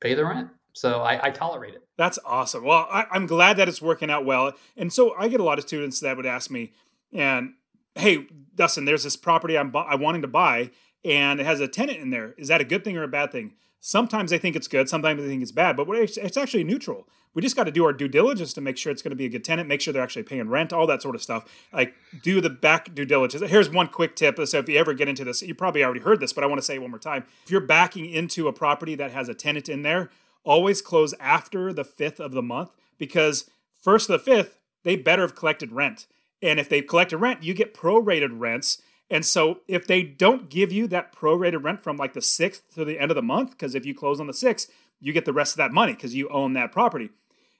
pay 0.00 0.14
the 0.14 0.24
rent. 0.24 0.48
So 0.72 1.00
I, 1.02 1.26
I 1.26 1.30
tolerate 1.30 1.74
it. 1.74 1.82
That's 1.96 2.18
awesome. 2.24 2.64
Well, 2.64 2.86
I, 2.90 3.06
am 3.12 3.26
glad 3.26 3.56
that 3.56 3.68
it's 3.68 3.82
working 3.82 4.10
out 4.10 4.24
well. 4.24 4.52
And 4.76 4.92
so 4.92 5.14
I 5.18 5.28
get 5.28 5.40
a 5.40 5.44
lot 5.44 5.58
of 5.58 5.64
students 5.64 6.00
that 6.00 6.16
would 6.16 6.26
ask 6.26 6.50
me, 6.50 6.72
and 7.12 7.54
hey, 7.96 8.26
Dustin, 8.54 8.84
there's 8.84 9.02
this 9.04 9.16
property 9.16 9.58
I'm, 9.58 9.70
bu- 9.70 9.78
I'm 9.78 10.00
wanting 10.00 10.22
to 10.22 10.28
buy, 10.28 10.70
and 11.04 11.40
it 11.40 11.46
has 11.46 11.60
a 11.60 11.66
tenant 11.66 11.98
in 11.98 12.10
there. 12.10 12.34
Is 12.38 12.48
that 12.48 12.60
a 12.60 12.64
good 12.64 12.84
thing 12.84 12.96
or 12.96 13.02
a 13.02 13.08
bad 13.08 13.32
thing? 13.32 13.54
Sometimes 13.80 14.30
they 14.30 14.38
think 14.38 14.54
it's 14.54 14.68
good, 14.68 14.88
sometimes 14.88 15.20
they 15.20 15.28
think 15.28 15.42
it's 15.42 15.52
bad, 15.52 15.76
but 15.76 15.88
it's 15.90 16.36
actually 16.36 16.64
neutral. 16.64 17.08
We 17.34 17.42
just 17.42 17.56
got 17.56 17.64
to 17.64 17.70
do 17.70 17.84
our 17.84 17.92
due 17.92 18.08
diligence 18.08 18.52
to 18.54 18.60
make 18.60 18.76
sure 18.76 18.90
it's 18.90 19.02
going 19.02 19.10
to 19.10 19.16
be 19.16 19.26
a 19.26 19.28
good 19.28 19.44
tenant, 19.44 19.68
make 19.68 19.80
sure 19.80 19.92
they're 19.92 20.02
actually 20.02 20.24
paying 20.24 20.48
rent, 20.48 20.72
all 20.72 20.86
that 20.86 21.02
sort 21.02 21.14
of 21.14 21.22
stuff. 21.22 21.44
Like 21.72 21.94
do 22.22 22.40
the 22.40 22.50
back 22.50 22.94
due 22.94 23.04
diligence. 23.04 23.48
Here's 23.50 23.70
one 23.70 23.88
quick 23.88 24.16
tip. 24.16 24.38
So 24.46 24.58
if 24.58 24.68
you 24.68 24.78
ever 24.78 24.94
get 24.94 25.08
into 25.08 25.24
this, 25.24 25.42
you 25.42 25.54
probably 25.54 25.84
already 25.84 26.00
heard 26.00 26.20
this, 26.20 26.32
but 26.32 26.44
I 26.44 26.46
want 26.46 26.58
to 26.58 26.64
say 26.64 26.76
it 26.76 26.82
one 26.82 26.90
more 26.90 26.98
time. 26.98 27.24
If 27.44 27.50
you're 27.50 27.60
backing 27.60 28.06
into 28.06 28.48
a 28.48 28.52
property 28.52 28.94
that 28.96 29.12
has 29.12 29.28
a 29.28 29.34
tenant 29.34 29.68
in 29.68 29.82
there, 29.82 30.10
always 30.44 30.82
close 30.82 31.14
after 31.20 31.72
the 31.72 31.84
fifth 31.84 32.20
of 32.20 32.32
the 32.32 32.42
month 32.42 32.70
because 32.98 33.50
first 33.80 34.08
of 34.08 34.24
the 34.24 34.30
fifth, 34.30 34.58
they 34.82 34.96
better 34.96 35.22
have 35.22 35.34
collected 35.34 35.72
rent. 35.72 36.06
And 36.40 36.58
if 36.58 36.68
they've 36.68 36.86
collected 36.86 37.18
rent, 37.18 37.42
you 37.42 37.54
get 37.54 37.74
prorated 37.74 38.30
rents 38.32 38.80
and 39.10 39.24
so 39.24 39.60
if 39.66 39.86
they 39.86 40.02
don't 40.02 40.50
give 40.50 40.70
you 40.70 40.86
that 40.88 41.14
prorated 41.14 41.64
rent 41.64 41.82
from 41.82 41.96
like 41.96 42.12
the 42.12 42.20
6th 42.20 42.62
to 42.74 42.84
the 42.84 42.98
end 42.98 43.10
of 43.10 43.14
the 43.14 43.22
month, 43.22 43.52
because 43.52 43.74
if 43.74 43.86
you 43.86 43.94
close 43.94 44.20
on 44.20 44.26
the 44.26 44.32
6th, 44.32 44.68
you 45.00 45.12
get 45.12 45.24
the 45.24 45.32
rest 45.32 45.52
of 45.52 45.58
that 45.58 45.72
money 45.72 45.92
because 45.92 46.14
you 46.14 46.28
own 46.28 46.52
that 46.54 46.72
property. 46.72 47.10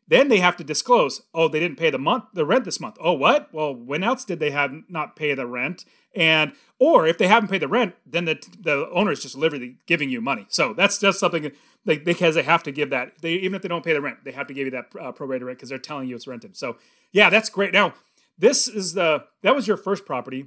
Then 0.09 0.29
they 0.29 0.39
have 0.39 0.57
to 0.57 0.65
disclose, 0.65 1.23
oh, 1.35 1.49
they 1.49 1.61
didn't 1.61 1.79
pay 1.79 1.91
the 1.91 1.99
month 1.99 2.25
the 2.33 2.47
rent 2.47 2.65
this 2.65 2.81
month. 2.81 2.97
Oh, 2.99 3.13
what? 3.13 3.53
Well, 3.53 3.75
when 3.75 4.03
else 4.03 4.25
did 4.25 4.41
they 4.41 4.51
have 4.51 4.73
not 4.89 5.17
pay 5.17 5.35
the 5.35 5.47
rent? 5.47 5.85
And 6.17 6.53
or 6.79 7.07
if 7.07 7.19
they 7.19 7.29
haven't 7.29 7.51
paid 7.51 7.61
the 7.61 7.69
rent, 7.69 7.95
then 8.07 8.25
the 8.25 8.43
the 8.59 8.89
owner 8.91 9.13
is 9.13 9.21
just 9.21 9.37
literally 9.37 9.77
giving 9.87 10.09
you 10.09 10.21
money. 10.21 10.47
So 10.49 10.73
that's 10.73 10.99
just 10.99 11.21
something 11.21 11.53
they, 11.85 11.99
because 11.99 12.35
they 12.35 12.43
have 12.43 12.63
to 12.63 12.73
give 12.73 12.91
that. 12.91 13.21
They 13.21 13.35
even 13.35 13.55
if 13.55 13.63
they 13.63 13.69
don't 13.69 13.85
pay 13.85 13.93
the 13.93 14.01
rent, 14.01 14.25
they 14.25 14.33
have 14.33 14.47
to 14.47 14.55
give 14.55 14.65
you 14.65 14.71
that 14.71 14.87
uh, 14.99 15.13
prorated 15.13 15.45
rent 15.45 15.59
because 15.59 15.69
they're 15.69 15.79
telling 15.79 16.09
you 16.09 16.17
it's 16.17 16.27
rented. 16.27 16.57
So 16.57 16.79
yeah, 17.13 17.29
that's 17.29 17.51
great. 17.51 17.75
Now 17.75 17.93
this 18.39 18.67
is 18.67 18.95
the 18.95 19.25
that 19.43 19.55
was 19.55 19.69
your 19.69 19.77
first 19.77 20.07
property. 20.07 20.47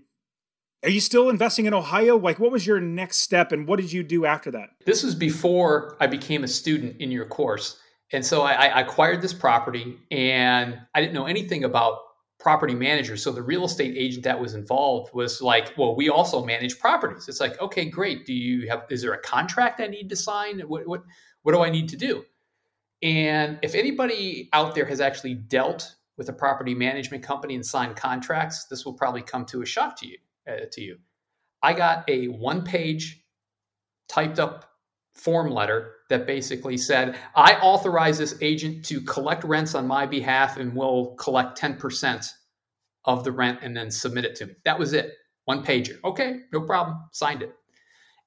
Are 0.84 0.90
you 0.90 1.00
still 1.00 1.30
investing 1.30 1.68
in 1.68 1.76
Ohio? 1.76 2.18
Like, 2.18 2.40
what 2.40 2.52
was 2.52 2.66
your 2.66 2.80
next 2.80 3.18
step 3.18 3.52
and 3.52 3.68
what 3.68 3.80
did 3.80 3.94
you 3.94 4.02
do 4.02 4.26
after 4.26 4.50
that? 4.52 4.70
This 4.84 5.04
was 5.04 5.14
before 5.14 5.96
I 6.00 6.08
became 6.08 6.44
a 6.44 6.48
student 6.48 7.00
in 7.00 7.12
your 7.12 7.26
course. 7.26 7.78
And 8.14 8.26
so 8.26 8.42
I, 8.42 8.54
I 8.54 8.82
acquired 8.82 9.22
this 9.22 9.34
property 9.34 10.00
and 10.10 10.80
I 10.96 11.02
didn't 11.02 11.14
know 11.14 11.28
anything 11.28 11.66
about 11.66 12.00
property 12.40 12.74
managers. 12.74 13.22
So 13.22 13.32
the 13.32 13.44
real 13.44 13.64
estate 13.64 13.96
agent 13.96 14.24
that 14.24 14.40
was 14.40 14.56
involved 14.56 15.14
was 15.14 15.40
like, 15.40 15.72
well, 15.78 15.96
we 15.96 16.10
also 16.10 16.44
manage 16.44 16.80
properties. 16.80 17.28
It's 17.30 17.40
like, 17.40 17.62
okay, 17.62 17.86
great. 17.86 18.26
Do 18.26 18.34
you 18.34 18.68
have, 18.68 18.86
is 18.90 19.04
there 19.04 19.14
a 19.14 19.22
contract 19.22 19.80
I 19.82 19.88
need 19.88 20.10
to 20.10 20.16
sign? 20.16 20.62
What, 20.62 20.88
what, 20.88 21.04
what 21.44 21.52
do 21.52 21.62
I 21.62 21.70
need 21.70 21.90
to 21.90 21.96
do? 21.96 22.26
And 23.04 23.60
if 23.62 23.76
anybody 23.76 24.50
out 24.52 24.74
there 24.74 24.86
has 24.86 25.00
actually 25.00 25.36
dealt 25.36 25.96
with 26.18 26.28
a 26.30 26.34
property 26.34 26.74
management 26.74 27.24
company 27.24 27.54
and 27.54 27.66
signed 27.66 27.96
contracts, 27.96 28.66
this 28.66 28.84
will 28.84 28.94
probably 28.94 29.22
come 29.22 29.46
to 29.46 29.62
a 29.62 29.66
shock 29.66 29.96
to 30.00 30.08
you 30.08 30.18
uh, 30.48 30.66
to 30.72 30.82
you. 30.82 30.98
I 31.64 31.74
got 31.74 32.10
a 32.10 32.28
one 32.28 32.64
page 32.64 33.24
typed 34.08 34.40
up 34.40 34.72
form 35.16 35.52
letter 35.52 35.96
that 36.10 36.26
basically 36.26 36.78
said, 36.78 37.18
I 37.36 37.54
authorize 37.56 38.18
this 38.18 38.38
agent 38.42 38.86
to 38.86 39.02
collect 39.02 39.44
rents 39.44 39.76
on 39.76 39.88
my 39.88 40.06
behalf 40.06 40.58
and 40.58 40.76
will 40.76 41.16
collect 41.16 41.60
10% 41.60 42.30
of 43.06 43.24
the 43.24 43.32
rent 43.32 43.60
and 43.62 43.76
then 43.76 43.92
submit 43.92 44.26
it 44.26 44.36
to 44.38 44.48
me. 44.48 44.54
That 44.66 44.78
was 44.78 44.94
it. 44.94 45.14
One 45.46 45.64
pager. 45.64 45.98
Okay, 46.04 46.42
no 46.52 46.62
problem. 46.62 46.98
Signed 47.12 47.42
it. 47.42 47.54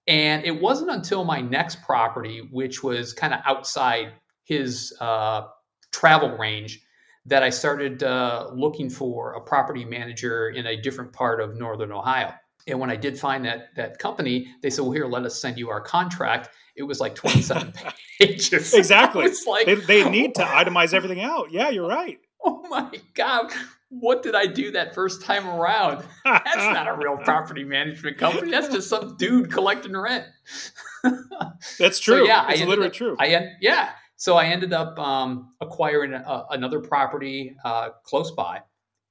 And 0.07 0.45
it 0.45 0.61
wasn't 0.61 0.91
until 0.91 1.25
my 1.25 1.41
next 1.41 1.83
property, 1.83 2.49
which 2.51 2.83
was 2.83 3.13
kind 3.13 3.33
of 3.33 3.41
outside 3.47 4.13
his 4.45 4.95
uh, 5.01 5.47
travel 5.93 6.37
range, 6.37 6.83
that 7.27 7.43
I 7.43 7.51
started 7.51 8.03
uh, 8.03 8.51
looking 8.53 8.91
for 8.91 9.33
a 9.35 9.41
property 9.41 9.85
manager 9.85 10.51
in 10.51 10.67
a 10.67 10.81
different 10.81 11.13
part 11.13 11.41
of 11.41 11.57
Northern 11.57 11.93
Ohio. 11.93 12.33
And 12.67 12.79
when 12.81 12.91
I 12.91 12.97
did 12.97 13.19
find 13.19 13.45
that 13.45 13.75
that 13.77 13.99
company, 13.99 14.49
they 14.63 14.71
said, 14.71 14.83
"Well, 14.83 14.93
here, 14.93 15.07
let 15.07 15.25
us 15.25 15.41
send 15.41 15.59
you 15.59 15.69
our 15.71 15.81
contract." 15.81 16.49
It 16.77 16.83
was 16.83 16.99
like 17.01 17.15
twenty-seven 17.15 17.73
pages. 18.21 18.73
Exactly. 18.75 19.27
It's 19.27 19.47
Like, 19.47 19.67
they, 19.67 19.75
they 19.75 20.09
need 20.09 20.35
to 20.37 20.43
itemize 20.43 20.95
everything 20.95 21.21
out. 21.21 21.51
Yeah, 21.51 21.71
you're 21.71 21.89
right. 21.89 22.19
Oh 22.47 22.63
my 22.69 22.91
god, 23.15 23.51
what 23.89 24.23
did 24.23 24.35
I 24.35 24.45
do 24.45 24.71
that 24.73 24.95
first 24.95 25.23
time 25.23 25.49
around? 25.49 26.05
That's 26.27 26.57
not 26.57 26.87
a 26.87 26.95
real 26.95 27.17
property 27.17 27.65
management 27.65 28.19
company. 28.19 28.51
That's 28.51 28.69
just 28.69 28.91
some 28.91 29.17
dude 29.17 29.51
collecting 29.51 29.97
rent. 29.97 30.27
That's 31.79 31.99
true. 32.01 32.19
So, 32.19 32.25
yeah, 32.25 32.51
it's 32.51 32.61
literally 32.61 32.89
up, 32.89 32.93
true. 32.93 33.17
I 33.19 33.53
yeah. 33.63 33.93
So 34.25 34.39
I 34.39 34.47
ended 34.47 34.73
up 34.73 34.99
um, 34.99 35.53
acquiring 35.61 36.15
a, 36.15 36.47
another 36.49 36.81
property 36.81 37.59
uh, 37.63 37.91
close 38.05 38.31
by, 38.31 38.63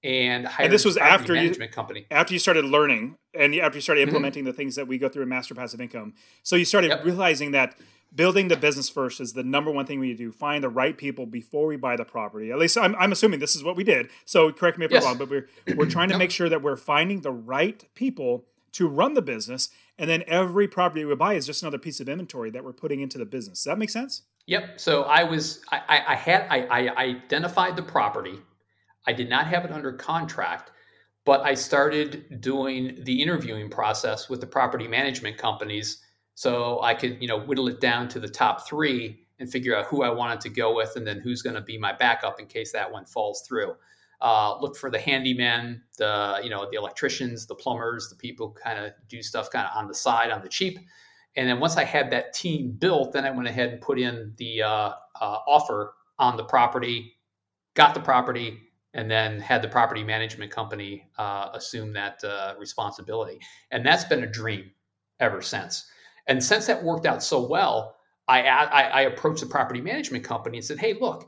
and 0.04 0.50
and 0.58 0.74
this 0.74 0.86
was 0.86 0.98
after 0.98 1.34
management 1.34 1.70
you, 1.70 1.76
company 1.76 2.08
after 2.10 2.34
you 2.34 2.40
started 2.40 2.66
learning 2.66 3.16
and 3.36 3.54
after 3.54 3.78
you 3.78 3.82
started 3.82 4.02
mm-hmm. 4.02 4.08
implementing 4.08 4.42
mm-hmm. 4.42 4.48
the 4.48 4.54
things 4.54 4.76
that 4.76 4.88
we 4.88 4.98
go 4.98 5.08
through 5.08 5.22
in 5.22 5.30
Master 5.30 5.54
Passive 5.54 5.80
Income. 5.80 6.16
So 6.42 6.56
you 6.56 6.66
started 6.66 6.88
yep. 6.88 7.06
realizing 7.06 7.52
that 7.52 7.76
building 8.16 8.48
the 8.48 8.58
business 8.58 8.90
first 8.90 9.22
is 9.22 9.34
the 9.34 9.44
number 9.44 9.70
one 9.70 9.86
thing 9.86 10.00
we 10.00 10.08
need 10.08 10.18
to 10.18 10.24
do. 10.24 10.32
Find 10.32 10.64
the 10.64 10.70
right 10.70 10.98
people 10.98 11.28
before 11.28 11.68
we 11.68 11.76
buy 11.76 11.96
the 11.96 12.06
property. 12.06 12.52
At 12.52 12.58
least 12.58 12.76
I'm, 12.76 12.96
I'm 12.96 13.12
assuming 13.12 13.40
this 13.40 13.56
is 13.56 13.64
what 13.64 13.76
we 13.76 13.84
did. 13.84 14.10
So 14.26 14.52
correct 14.52 14.80
me 14.80 14.86
if 14.86 14.92
yes. 14.92 15.04
I'm 15.04 15.10
wrong, 15.10 15.18
but 15.20 15.30
we're 15.30 15.48
we're 15.76 15.92
trying 15.92 16.10
to 16.10 16.18
make 16.18 16.32
sure 16.32 16.50
that 16.50 16.64
we're 16.64 16.76
finding 16.76 17.22
the 17.22 17.32
right 17.32 17.86
people 17.94 18.46
to 18.72 18.88
run 18.88 19.14
the 19.14 19.22
business, 19.22 19.70
and 20.00 20.10
then 20.10 20.24
every 20.26 20.68
property 20.68 21.06
we 21.06 21.14
buy 21.14 21.36
is 21.36 21.46
just 21.46 21.62
another 21.62 21.78
piece 21.78 22.00
of 22.00 22.10
inventory 22.10 22.50
that 22.50 22.64
we're 22.64 22.74
putting 22.74 23.00
into 23.00 23.20
the 23.20 23.26
business. 23.26 23.60
Does 23.60 23.66
that 23.66 23.78
make 23.78 23.92
sense? 23.92 24.24
Yep. 24.48 24.80
So 24.80 25.04
I 25.04 25.24
was 25.24 25.62
I, 25.72 26.04
I 26.08 26.16
had 26.16 26.48
I, 26.50 26.68
I 26.70 26.98
identified 26.98 27.76
the 27.76 27.84
property. 27.84 28.40
I 29.08 29.14
did 29.14 29.30
not 29.30 29.48
have 29.48 29.66
it 29.66 29.72
under 29.72 29.94
contract, 29.94 30.72
but 31.26 31.42
I 31.42 31.54
started 31.54 32.42
doing 32.42 33.00
the 33.04 33.22
interviewing 33.22 33.70
process 33.70 34.30
with 34.30 34.42
the 34.42 34.48
property 34.48 34.88
management 34.88 35.38
companies 35.38 36.04
so 36.36 36.82
I 36.82 36.96
could, 36.96 37.22
you 37.22 37.28
know, 37.28 37.40
whittle 37.40 37.68
it 37.68 37.80
down 37.80 38.08
to 38.10 38.20
the 38.20 38.28
top 38.28 38.68
three 38.68 39.26
and 39.40 39.50
figure 39.50 39.76
out 39.76 39.86
who 39.86 40.04
I 40.04 40.10
wanted 40.10 40.42
to 40.42 40.50
go 40.50 40.76
with 40.76 40.96
and 40.96 41.06
then 41.06 41.20
who's 41.20 41.42
going 41.42 41.56
to 41.56 41.62
be 41.62 41.78
my 41.78 41.94
backup 41.94 42.40
in 42.40 42.48
case 42.48 42.72
that 42.72 42.92
one 42.92 43.06
falls 43.06 43.44
through. 43.48 43.76
Uh, 44.22 44.58
look 44.60 44.78
for 44.78 44.90
the 44.90 45.00
handyman, 45.00 45.82
the 45.98 46.40
you 46.42 46.50
know 46.50 46.68
the 46.72 46.78
electricians, 46.78 47.46
the 47.46 47.56
plumbers, 47.56 48.08
the 48.10 48.16
people 48.16 48.52
kind 48.52 48.80
of 48.80 48.94
do 49.10 49.22
stuff 49.22 49.50
kind 49.52 49.68
of 49.68 49.76
on 49.76 49.88
the 49.88 49.94
side 49.94 50.32
on 50.32 50.42
the 50.42 50.50
cheap. 50.50 50.80
And 51.36 51.50
then 51.50 51.60
once 51.60 51.78
I 51.78 51.84
had 51.84 52.12
that 52.12 52.34
team 52.34 52.72
built, 52.72 53.14
then 53.14 53.26
I 53.26 53.32
went 53.32 53.48
ahead 53.48 53.70
and 53.70 53.82
put 53.82 54.00
in 54.00 54.34
the 54.38 54.62
uh, 54.62 54.92
uh, 55.20 55.38
offer 55.48 55.96
on 56.20 56.38
the 56.38 56.44
property, 56.44 57.14
got 57.76 57.94
the 57.94 58.00
property, 58.00 58.60
and 58.94 59.10
then 59.10 59.40
had 59.40 59.62
the 59.62 59.68
property 59.68 60.04
management 60.04 60.52
company 60.52 61.08
uh, 61.18 61.50
assume 61.54 61.94
that 61.94 62.24
uh, 62.24 62.54
responsibility. 62.60 63.40
And 63.72 63.86
that's 63.86 64.04
been 64.04 64.24
a 64.24 64.28
dream 64.28 64.72
ever 65.20 65.42
since. 65.42 65.86
And 66.28 66.44
since 66.44 66.68
that 66.68 66.84
worked 66.84 67.06
out 67.06 67.24
so 67.24 67.46
well, 67.46 67.96
I, 68.28 68.44
I, 68.44 68.82
I 68.82 69.02
approached 69.02 69.42
the 69.42 69.48
property 69.48 69.82
management 69.82 70.24
company 70.24 70.58
and 70.58 70.66
said, 70.66 70.80
"Hey, 70.80 70.94
look, 70.94 71.28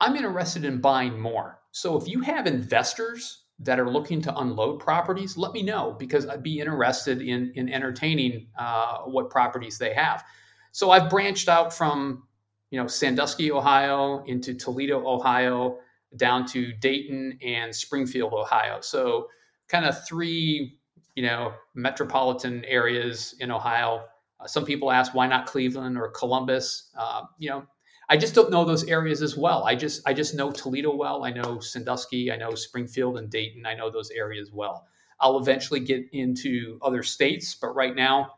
I'm 0.00 0.16
interested 0.16 0.64
in 0.64 0.80
buying 0.80 1.20
more. 1.20 1.60
So 1.70 1.96
if 1.96 2.08
you 2.08 2.20
have 2.22 2.46
investors 2.48 3.41
that 3.58 3.78
are 3.78 3.88
looking 3.88 4.20
to 4.22 4.36
unload 4.38 4.80
properties, 4.80 5.36
let 5.36 5.52
me 5.52 5.62
know 5.62 5.94
because 5.98 6.26
I'd 6.26 6.42
be 6.42 6.60
interested 6.60 7.22
in 7.22 7.52
in 7.54 7.68
entertaining 7.68 8.48
uh, 8.58 8.98
what 9.00 9.30
properties 9.30 9.78
they 9.78 9.94
have. 9.94 10.24
So 10.72 10.90
I've 10.90 11.10
branched 11.10 11.48
out 11.48 11.72
from 11.72 12.24
you 12.70 12.80
know 12.80 12.86
Sandusky, 12.86 13.52
Ohio, 13.52 14.24
into 14.24 14.54
Toledo, 14.54 15.06
Ohio, 15.06 15.78
down 16.16 16.46
to 16.46 16.72
Dayton 16.74 17.38
and 17.42 17.74
Springfield, 17.74 18.32
Ohio. 18.32 18.80
So 18.80 19.28
kind 19.68 19.84
of 19.84 20.04
three 20.06 20.78
you 21.14 21.22
know 21.22 21.52
metropolitan 21.74 22.64
areas 22.64 23.34
in 23.38 23.50
Ohio. 23.50 24.04
Uh, 24.40 24.46
some 24.46 24.64
people 24.64 24.90
ask 24.90 25.14
why 25.14 25.26
not 25.26 25.46
Cleveland 25.46 25.96
or 25.96 26.08
Columbus. 26.08 26.90
Uh, 26.98 27.22
you 27.38 27.50
know, 27.50 27.64
I 28.12 28.16
just 28.18 28.34
don't 28.34 28.50
know 28.50 28.62
those 28.62 28.84
areas 28.84 29.22
as 29.22 29.38
well. 29.38 29.64
I 29.64 29.74
just 29.74 30.06
I 30.06 30.12
just 30.12 30.34
know 30.34 30.50
Toledo 30.50 30.94
well. 30.94 31.24
I 31.24 31.30
know 31.30 31.60
Sandusky. 31.60 32.30
I 32.30 32.36
know 32.36 32.54
Springfield 32.54 33.16
and 33.16 33.30
Dayton. 33.30 33.64
I 33.64 33.72
know 33.72 33.90
those 33.90 34.10
areas 34.10 34.50
well. 34.52 34.86
I'll 35.18 35.38
eventually 35.38 35.80
get 35.80 36.04
into 36.12 36.78
other 36.82 37.02
states, 37.02 37.54
but 37.54 37.74
right 37.74 37.96
now, 37.96 38.34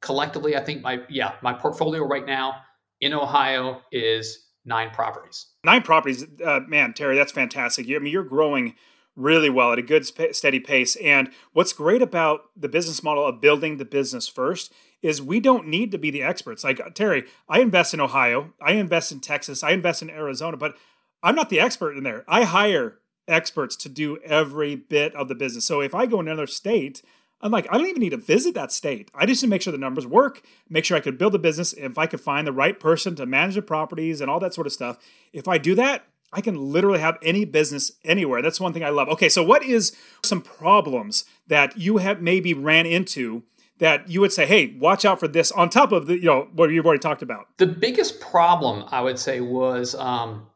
collectively, 0.00 0.56
I 0.56 0.64
think 0.64 0.80
my 0.80 1.02
yeah 1.10 1.34
my 1.42 1.52
portfolio 1.52 2.02
right 2.02 2.24
now 2.24 2.54
in 3.02 3.12
Ohio 3.12 3.82
is 3.92 4.48
nine 4.64 4.88
properties. 4.88 5.48
Nine 5.66 5.82
properties, 5.82 6.24
uh, 6.42 6.60
man, 6.66 6.94
Terry, 6.94 7.14
that's 7.14 7.32
fantastic. 7.32 7.86
You, 7.86 7.96
I 7.96 7.98
mean, 7.98 8.10
you're 8.10 8.24
growing 8.24 8.74
really 9.16 9.50
well 9.50 9.72
at 9.72 9.78
a 9.78 9.82
good 9.82 10.06
steady 10.34 10.60
pace. 10.60 10.96
And 10.96 11.30
what's 11.52 11.74
great 11.74 12.00
about 12.00 12.44
the 12.56 12.70
business 12.70 13.02
model 13.02 13.26
of 13.26 13.42
building 13.42 13.76
the 13.76 13.84
business 13.84 14.28
first 14.28 14.72
is 15.04 15.20
we 15.20 15.38
don't 15.38 15.68
need 15.68 15.92
to 15.92 15.98
be 15.98 16.10
the 16.10 16.22
experts. 16.22 16.64
Like 16.64 16.80
uh, 16.80 16.88
Terry, 16.88 17.24
I 17.46 17.60
invest 17.60 17.92
in 17.92 18.00
Ohio, 18.00 18.54
I 18.60 18.72
invest 18.72 19.12
in 19.12 19.20
Texas, 19.20 19.62
I 19.62 19.72
invest 19.72 20.00
in 20.00 20.08
Arizona, 20.08 20.56
but 20.56 20.76
I'm 21.22 21.34
not 21.34 21.50
the 21.50 21.60
expert 21.60 21.94
in 21.94 22.04
there. 22.04 22.24
I 22.26 22.44
hire 22.44 22.96
experts 23.28 23.76
to 23.76 23.90
do 23.90 24.16
every 24.24 24.76
bit 24.76 25.14
of 25.14 25.28
the 25.28 25.34
business. 25.34 25.66
So 25.66 25.82
if 25.82 25.94
I 25.94 26.06
go 26.06 26.20
in 26.20 26.26
another 26.26 26.46
state, 26.46 27.02
I'm 27.42 27.52
like, 27.52 27.66
I 27.68 27.76
don't 27.76 27.86
even 27.86 28.00
need 28.00 28.10
to 28.10 28.16
visit 28.16 28.54
that 28.54 28.72
state. 28.72 29.10
I 29.14 29.26
just 29.26 29.42
need 29.42 29.48
to 29.48 29.50
make 29.50 29.60
sure 29.60 29.72
the 29.72 29.78
numbers 29.78 30.06
work, 30.06 30.40
make 30.70 30.86
sure 30.86 30.96
I 30.96 31.00
could 31.00 31.18
build 31.18 31.34
a 31.34 31.38
business. 31.38 31.74
If 31.74 31.98
I 31.98 32.06
could 32.06 32.22
find 32.22 32.46
the 32.46 32.52
right 32.52 32.80
person 32.80 33.14
to 33.16 33.26
manage 33.26 33.56
the 33.56 33.62
properties 33.62 34.22
and 34.22 34.30
all 34.30 34.40
that 34.40 34.54
sort 34.54 34.66
of 34.66 34.72
stuff, 34.72 34.96
if 35.34 35.46
I 35.46 35.58
do 35.58 35.74
that, 35.74 36.06
I 36.32 36.40
can 36.40 36.72
literally 36.72 37.00
have 37.00 37.18
any 37.22 37.44
business 37.44 37.92
anywhere. 38.04 38.40
That's 38.40 38.58
one 38.58 38.72
thing 38.72 38.84
I 38.84 38.88
love. 38.88 39.10
Okay, 39.10 39.28
so 39.28 39.42
what 39.42 39.62
is 39.62 39.94
some 40.22 40.40
problems 40.40 41.26
that 41.46 41.76
you 41.76 41.98
have 41.98 42.22
maybe 42.22 42.54
ran 42.54 42.86
into 42.86 43.42
that 43.78 44.08
you 44.08 44.20
would 44.20 44.32
say, 44.32 44.46
hey, 44.46 44.76
watch 44.78 45.04
out 45.04 45.20
for 45.20 45.28
this 45.28 45.50
on 45.52 45.68
top 45.68 45.92
of 45.92 46.06
the, 46.06 46.14
you 46.14 46.26
know, 46.26 46.48
what 46.52 46.70
you've 46.70 46.86
already 46.86 47.00
talked 47.00 47.22
about? 47.22 47.46
The 47.58 47.66
biggest 47.66 48.20
problem 48.20 48.84
I 48.90 49.00
would 49.00 49.18
say 49.18 49.40
was 49.40 49.94
um, 49.96 50.46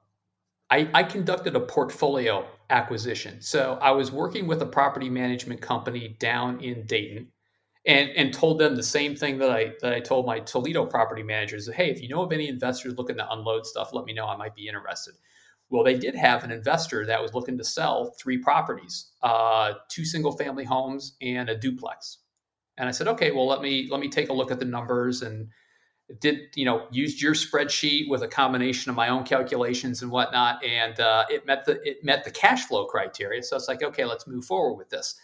I, 0.70 0.88
I 0.94 1.02
conducted 1.02 1.56
a 1.56 1.60
portfolio 1.60 2.46
acquisition. 2.70 3.40
So 3.40 3.78
I 3.80 3.90
was 3.90 4.12
working 4.12 4.46
with 4.46 4.62
a 4.62 4.66
property 4.66 5.08
management 5.08 5.60
company 5.60 6.16
down 6.18 6.60
in 6.60 6.84
Dayton 6.86 7.28
and 7.86 8.10
and 8.10 8.34
told 8.34 8.58
them 8.58 8.76
the 8.76 8.82
same 8.82 9.16
thing 9.16 9.38
that 9.38 9.50
I 9.50 9.72
that 9.80 9.94
I 9.94 10.00
told 10.00 10.26
my 10.26 10.40
Toledo 10.40 10.84
property 10.84 11.22
managers. 11.22 11.68
Hey, 11.72 11.90
if 11.90 12.02
you 12.02 12.08
know 12.08 12.22
of 12.22 12.32
any 12.32 12.48
investors 12.48 12.94
looking 12.96 13.16
to 13.16 13.32
unload 13.32 13.66
stuff, 13.66 13.90
let 13.92 14.04
me 14.04 14.12
know. 14.12 14.26
I 14.26 14.36
might 14.36 14.54
be 14.54 14.68
interested. 14.68 15.14
Well, 15.70 15.84
they 15.84 15.98
did 15.98 16.14
have 16.14 16.44
an 16.44 16.50
investor 16.50 17.04
that 17.06 17.20
was 17.20 17.34
looking 17.34 17.58
to 17.58 17.64
sell 17.64 18.14
three 18.18 18.38
properties, 18.38 19.10
uh, 19.22 19.74
two 19.88 20.04
single 20.04 20.32
family 20.32 20.64
homes 20.64 21.16
and 21.20 21.48
a 21.50 21.56
duplex. 21.56 22.18
And 22.78 22.88
I 22.88 22.92
said, 22.92 23.08
okay, 23.08 23.30
well, 23.32 23.46
let 23.46 23.60
me 23.60 23.88
let 23.90 24.00
me 24.00 24.08
take 24.08 24.28
a 24.28 24.32
look 24.32 24.50
at 24.50 24.58
the 24.58 24.64
numbers 24.64 25.22
and 25.22 25.48
did 26.20 26.54
you 26.54 26.64
know 26.64 26.86
used 26.90 27.20
your 27.20 27.34
spreadsheet 27.34 28.08
with 28.08 28.22
a 28.22 28.28
combination 28.28 28.90
of 28.90 28.96
my 28.96 29.08
own 29.08 29.24
calculations 29.24 30.00
and 30.02 30.10
whatnot, 30.10 30.64
and 30.64 30.98
uh, 31.00 31.26
it 31.28 31.46
met 31.46 31.66
the 31.66 31.80
it 31.86 32.02
met 32.02 32.24
the 32.24 32.30
cash 32.30 32.64
flow 32.64 32.86
criteria. 32.86 33.42
So 33.42 33.56
it's 33.56 33.68
like, 33.68 33.82
okay, 33.82 34.04
let's 34.04 34.26
move 34.26 34.44
forward 34.44 34.76
with 34.76 34.88
this. 34.88 35.14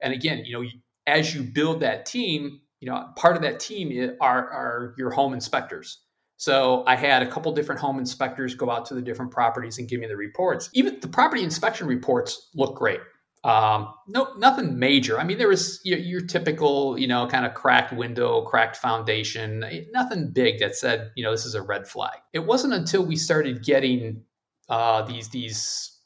And 0.00 0.12
again, 0.12 0.44
you 0.44 0.52
know, 0.52 0.68
as 1.06 1.34
you 1.34 1.42
build 1.42 1.80
that 1.80 2.04
team, 2.04 2.60
you 2.80 2.90
know, 2.90 3.08
part 3.16 3.36
of 3.36 3.42
that 3.42 3.60
team 3.60 4.16
are 4.20 4.50
are 4.50 4.94
your 4.98 5.10
home 5.10 5.32
inspectors. 5.32 6.00
So 6.36 6.84
I 6.86 6.96
had 6.96 7.22
a 7.22 7.30
couple 7.30 7.52
different 7.52 7.80
home 7.80 7.98
inspectors 7.98 8.54
go 8.54 8.70
out 8.70 8.84
to 8.86 8.94
the 8.94 9.00
different 9.00 9.30
properties 9.30 9.78
and 9.78 9.88
give 9.88 10.00
me 10.00 10.08
the 10.08 10.16
reports. 10.16 10.68
Even 10.74 10.98
the 11.00 11.08
property 11.08 11.42
inspection 11.42 11.86
reports 11.86 12.50
look 12.54 12.76
great. 12.76 13.00
Um, 13.44 13.92
no, 14.08 14.32
nothing 14.38 14.78
major. 14.78 15.20
I 15.20 15.24
mean, 15.24 15.36
there 15.36 15.48
was 15.48 15.78
your, 15.84 15.98
your, 15.98 16.22
typical, 16.22 16.98
you 16.98 17.06
know, 17.06 17.26
kind 17.26 17.44
of 17.44 17.52
cracked 17.52 17.92
window, 17.92 18.40
cracked 18.40 18.76
foundation, 18.76 19.62
eh, 19.64 19.82
nothing 19.92 20.30
big 20.30 20.60
that 20.60 20.74
said, 20.76 21.10
you 21.14 21.22
know, 21.22 21.30
this 21.30 21.44
is 21.44 21.54
a 21.54 21.60
red 21.60 21.86
flag. 21.86 22.20
It 22.32 22.38
wasn't 22.38 22.72
until 22.72 23.04
we 23.04 23.16
started 23.16 23.62
getting 23.62 24.22
uh, 24.70 25.02
these 25.02 25.28
these 25.28 25.98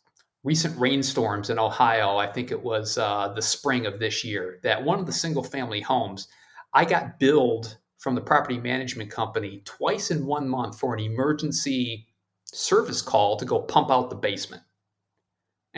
recent 0.42 0.76
rainstorms 0.80 1.48
in 1.48 1.60
Ohio. 1.60 2.16
I 2.16 2.26
think 2.26 2.50
it 2.50 2.60
was 2.60 2.98
uh, 2.98 3.32
the 3.34 3.42
spring 3.42 3.86
of 3.86 4.00
this 4.00 4.24
year 4.24 4.58
that 4.64 4.82
one 4.82 4.98
of 4.98 5.06
the 5.06 5.12
single 5.12 5.44
family 5.44 5.80
homes, 5.80 6.26
I 6.74 6.84
got 6.84 7.20
billed 7.20 7.78
from 7.98 8.16
the 8.16 8.20
property 8.20 8.58
management 8.58 9.10
company 9.10 9.62
twice 9.64 10.10
in 10.10 10.26
one 10.26 10.48
month 10.48 10.78
for 10.78 10.94
an 10.94 11.00
emergency 11.00 12.08
service 12.46 13.02
call 13.02 13.36
to 13.36 13.44
go 13.44 13.60
pump 13.60 13.90
out 13.90 14.10
the 14.10 14.16
basement. 14.16 14.62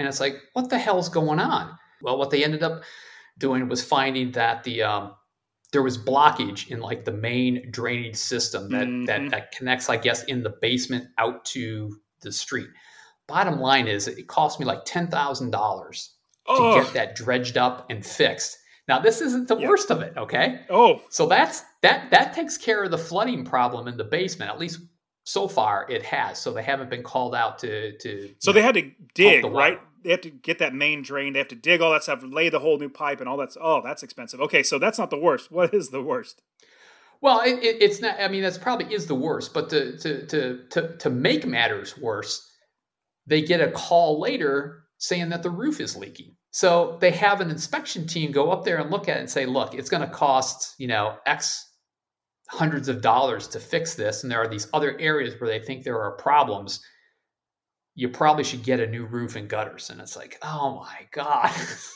And 0.00 0.08
it's 0.08 0.18
like, 0.18 0.40
what 0.54 0.70
the 0.70 0.78
hell's 0.78 1.10
going 1.10 1.38
on? 1.38 1.76
Well, 2.00 2.16
what 2.16 2.30
they 2.30 2.42
ended 2.42 2.62
up 2.62 2.82
doing 3.36 3.68
was 3.68 3.84
finding 3.84 4.32
that 4.32 4.64
the 4.64 4.82
um, 4.82 5.14
there 5.72 5.82
was 5.82 5.98
blockage 5.98 6.70
in 6.70 6.80
like 6.80 7.04
the 7.04 7.12
main 7.12 7.70
drainage 7.70 8.16
system 8.16 8.70
that, 8.70 8.88
mm-hmm. 8.88 9.04
that 9.04 9.30
that 9.30 9.52
connects, 9.52 9.90
I 9.90 9.98
guess, 9.98 10.24
in 10.24 10.42
the 10.42 10.56
basement 10.62 11.08
out 11.18 11.44
to 11.46 12.00
the 12.22 12.32
street. 12.32 12.68
Bottom 13.26 13.60
line 13.60 13.88
is, 13.88 14.08
it 14.08 14.26
cost 14.26 14.58
me 14.58 14.64
like 14.64 14.86
ten 14.86 15.08
thousand 15.08 15.50
dollars 15.50 16.14
to 16.48 16.82
get 16.82 16.94
that 16.94 17.14
dredged 17.14 17.58
up 17.58 17.90
and 17.90 18.04
fixed. 18.04 18.56
Now, 18.88 18.98
this 18.98 19.20
isn't 19.20 19.48
the 19.48 19.56
yep. 19.56 19.68
worst 19.68 19.90
of 19.90 20.00
it, 20.00 20.16
okay? 20.16 20.62
Oh, 20.70 21.02
so 21.10 21.26
that's 21.26 21.62
that 21.82 22.10
that 22.10 22.32
takes 22.32 22.56
care 22.56 22.82
of 22.82 22.90
the 22.90 22.98
flooding 22.98 23.44
problem 23.44 23.86
in 23.86 23.98
the 23.98 24.04
basement. 24.04 24.50
At 24.50 24.58
least 24.58 24.80
so 25.24 25.46
far, 25.46 25.86
it 25.90 26.02
has. 26.02 26.38
So 26.38 26.52
they 26.52 26.62
haven't 26.62 26.90
been 26.90 27.02
called 27.02 27.34
out 27.34 27.58
to 27.60 27.96
to. 27.98 28.34
So 28.38 28.52
they 28.52 28.62
had 28.62 28.74
to 28.74 28.90
dig, 29.14 29.42
the 29.42 29.50
right? 29.50 29.78
They 30.02 30.10
have 30.10 30.20
to 30.22 30.30
get 30.30 30.58
that 30.58 30.74
main 30.74 31.02
drain. 31.02 31.32
They 31.32 31.38
have 31.38 31.48
to 31.48 31.54
dig 31.54 31.80
all 31.80 31.92
that 31.92 32.02
stuff, 32.02 32.22
lay 32.22 32.48
the 32.48 32.60
whole 32.60 32.78
new 32.78 32.88
pipe, 32.88 33.20
and 33.20 33.28
all 33.28 33.36
that's. 33.36 33.56
Oh, 33.60 33.80
that's 33.82 34.02
expensive. 34.02 34.40
Okay, 34.40 34.62
so 34.62 34.78
that's 34.78 34.98
not 34.98 35.10
the 35.10 35.18
worst. 35.18 35.50
What 35.60 35.74
is 35.74 35.90
the 35.90 36.02
worst? 36.02 36.42
Well, 37.20 37.40
it, 37.40 37.62
it, 37.62 37.82
it's 37.82 38.00
not. 38.00 38.18
I 38.18 38.28
mean, 38.28 38.42
that's 38.42 38.58
probably 38.58 38.94
is 38.94 39.06
the 39.06 39.14
worst. 39.14 39.52
But 39.52 39.70
to 39.70 39.98
to 39.98 40.26
to 40.26 40.68
to 40.70 40.96
to 40.96 41.10
make 41.10 41.46
matters 41.46 41.98
worse, 41.98 42.46
they 43.26 43.42
get 43.42 43.60
a 43.60 43.70
call 43.70 44.20
later 44.20 44.84
saying 44.98 45.30
that 45.30 45.42
the 45.42 45.50
roof 45.50 45.80
is 45.80 45.96
leaking. 45.96 46.36
So 46.52 46.98
they 47.00 47.12
have 47.12 47.40
an 47.40 47.50
inspection 47.50 48.06
team 48.06 48.32
go 48.32 48.50
up 48.50 48.64
there 48.64 48.78
and 48.78 48.90
look 48.90 49.08
at 49.08 49.16
it 49.16 49.20
and 49.20 49.30
say, 49.30 49.46
look, 49.46 49.74
it's 49.74 49.88
going 49.88 50.02
to 50.02 50.12
cost, 50.12 50.74
you 50.78 50.88
know, 50.88 51.16
X 51.26 51.66
hundreds 52.48 52.88
of 52.88 53.00
dollars 53.00 53.46
to 53.48 53.60
fix 53.60 53.94
this. 53.94 54.22
And 54.22 54.30
there 54.30 54.40
are 54.40 54.48
these 54.48 54.66
other 54.72 54.98
areas 54.98 55.40
where 55.40 55.48
they 55.48 55.64
think 55.64 55.84
there 55.84 56.00
are 56.00 56.16
problems. 56.16 56.80
You 57.94 58.08
probably 58.08 58.44
should 58.44 58.62
get 58.62 58.80
a 58.80 58.86
new 58.86 59.04
roof 59.04 59.36
and 59.36 59.48
gutters. 59.48 59.90
And 59.90 60.00
it's 60.00 60.16
like, 60.16 60.38
oh 60.42 60.80
my 60.80 61.06
God. 61.12 61.50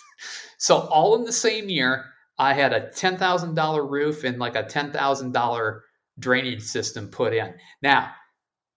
so 0.59 0.78
all 0.78 1.16
in 1.16 1.24
the 1.24 1.33
same 1.33 1.68
year, 1.68 2.04
I 2.38 2.54
had 2.54 2.72
a 2.72 2.88
$10,000 2.90 3.90
roof 3.90 4.24
and 4.24 4.38
like 4.38 4.57
a 4.57 4.64
$10,000 4.64 5.80
drainage 6.18 6.62
system 6.62 7.09
put 7.09 7.33
in. 7.33 7.54
Now, 7.83 8.11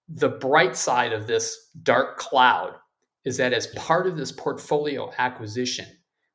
the 0.10 0.30
bright 0.30 0.76
side 0.76 1.14
of 1.14 1.28
this 1.28 1.70
dark 1.84 2.18
cloud 2.18 2.76
is 3.26 3.38
that 3.38 3.54
as 3.54 3.68
part 3.68 4.08
of 4.08 4.16
this 4.16 4.32
portfolio 4.32 5.12
acquisition, 5.18 5.86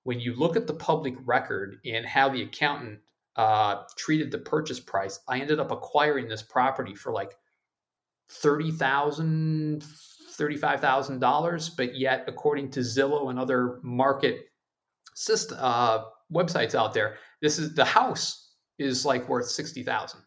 when 0.02 0.20
you 0.20 0.34
look 0.34 0.56
at 0.56 0.66
the 0.66 0.74
public 0.74 1.14
record 1.24 1.76
and 1.86 2.04
how 2.04 2.28
the 2.28 2.42
accountant 2.42 2.98
uh, 3.36 3.82
treated 3.96 4.30
the 4.30 4.38
purchase 4.38 4.80
price, 4.80 5.20
I 5.28 5.40
ended 5.40 5.58
up 5.58 5.70
acquiring 5.70 6.28
this 6.28 6.42
property 6.42 6.94
for 6.94 7.12
like 7.12 7.34
$30,000, 8.30 9.84
$35,000. 10.42 11.76
But 11.76 11.96
yet, 11.96 12.24
according 12.26 12.70
to 12.72 12.80
Zillow 12.80 13.30
and 13.30 13.38
other 13.38 13.78
market 13.82 14.46
system, 15.14 15.58
uh, 15.60 16.04
websites 16.32 16.74
out 16.74 16.94
there, 16.94 17.16
this 17.40 17.58
is 17.58 17.74
the 17.74 17.84
house 17.84 18.50
is 18.78 19.04
like 19.04 19.28
worth 19.28 19.46
60,000. 19.46 20.20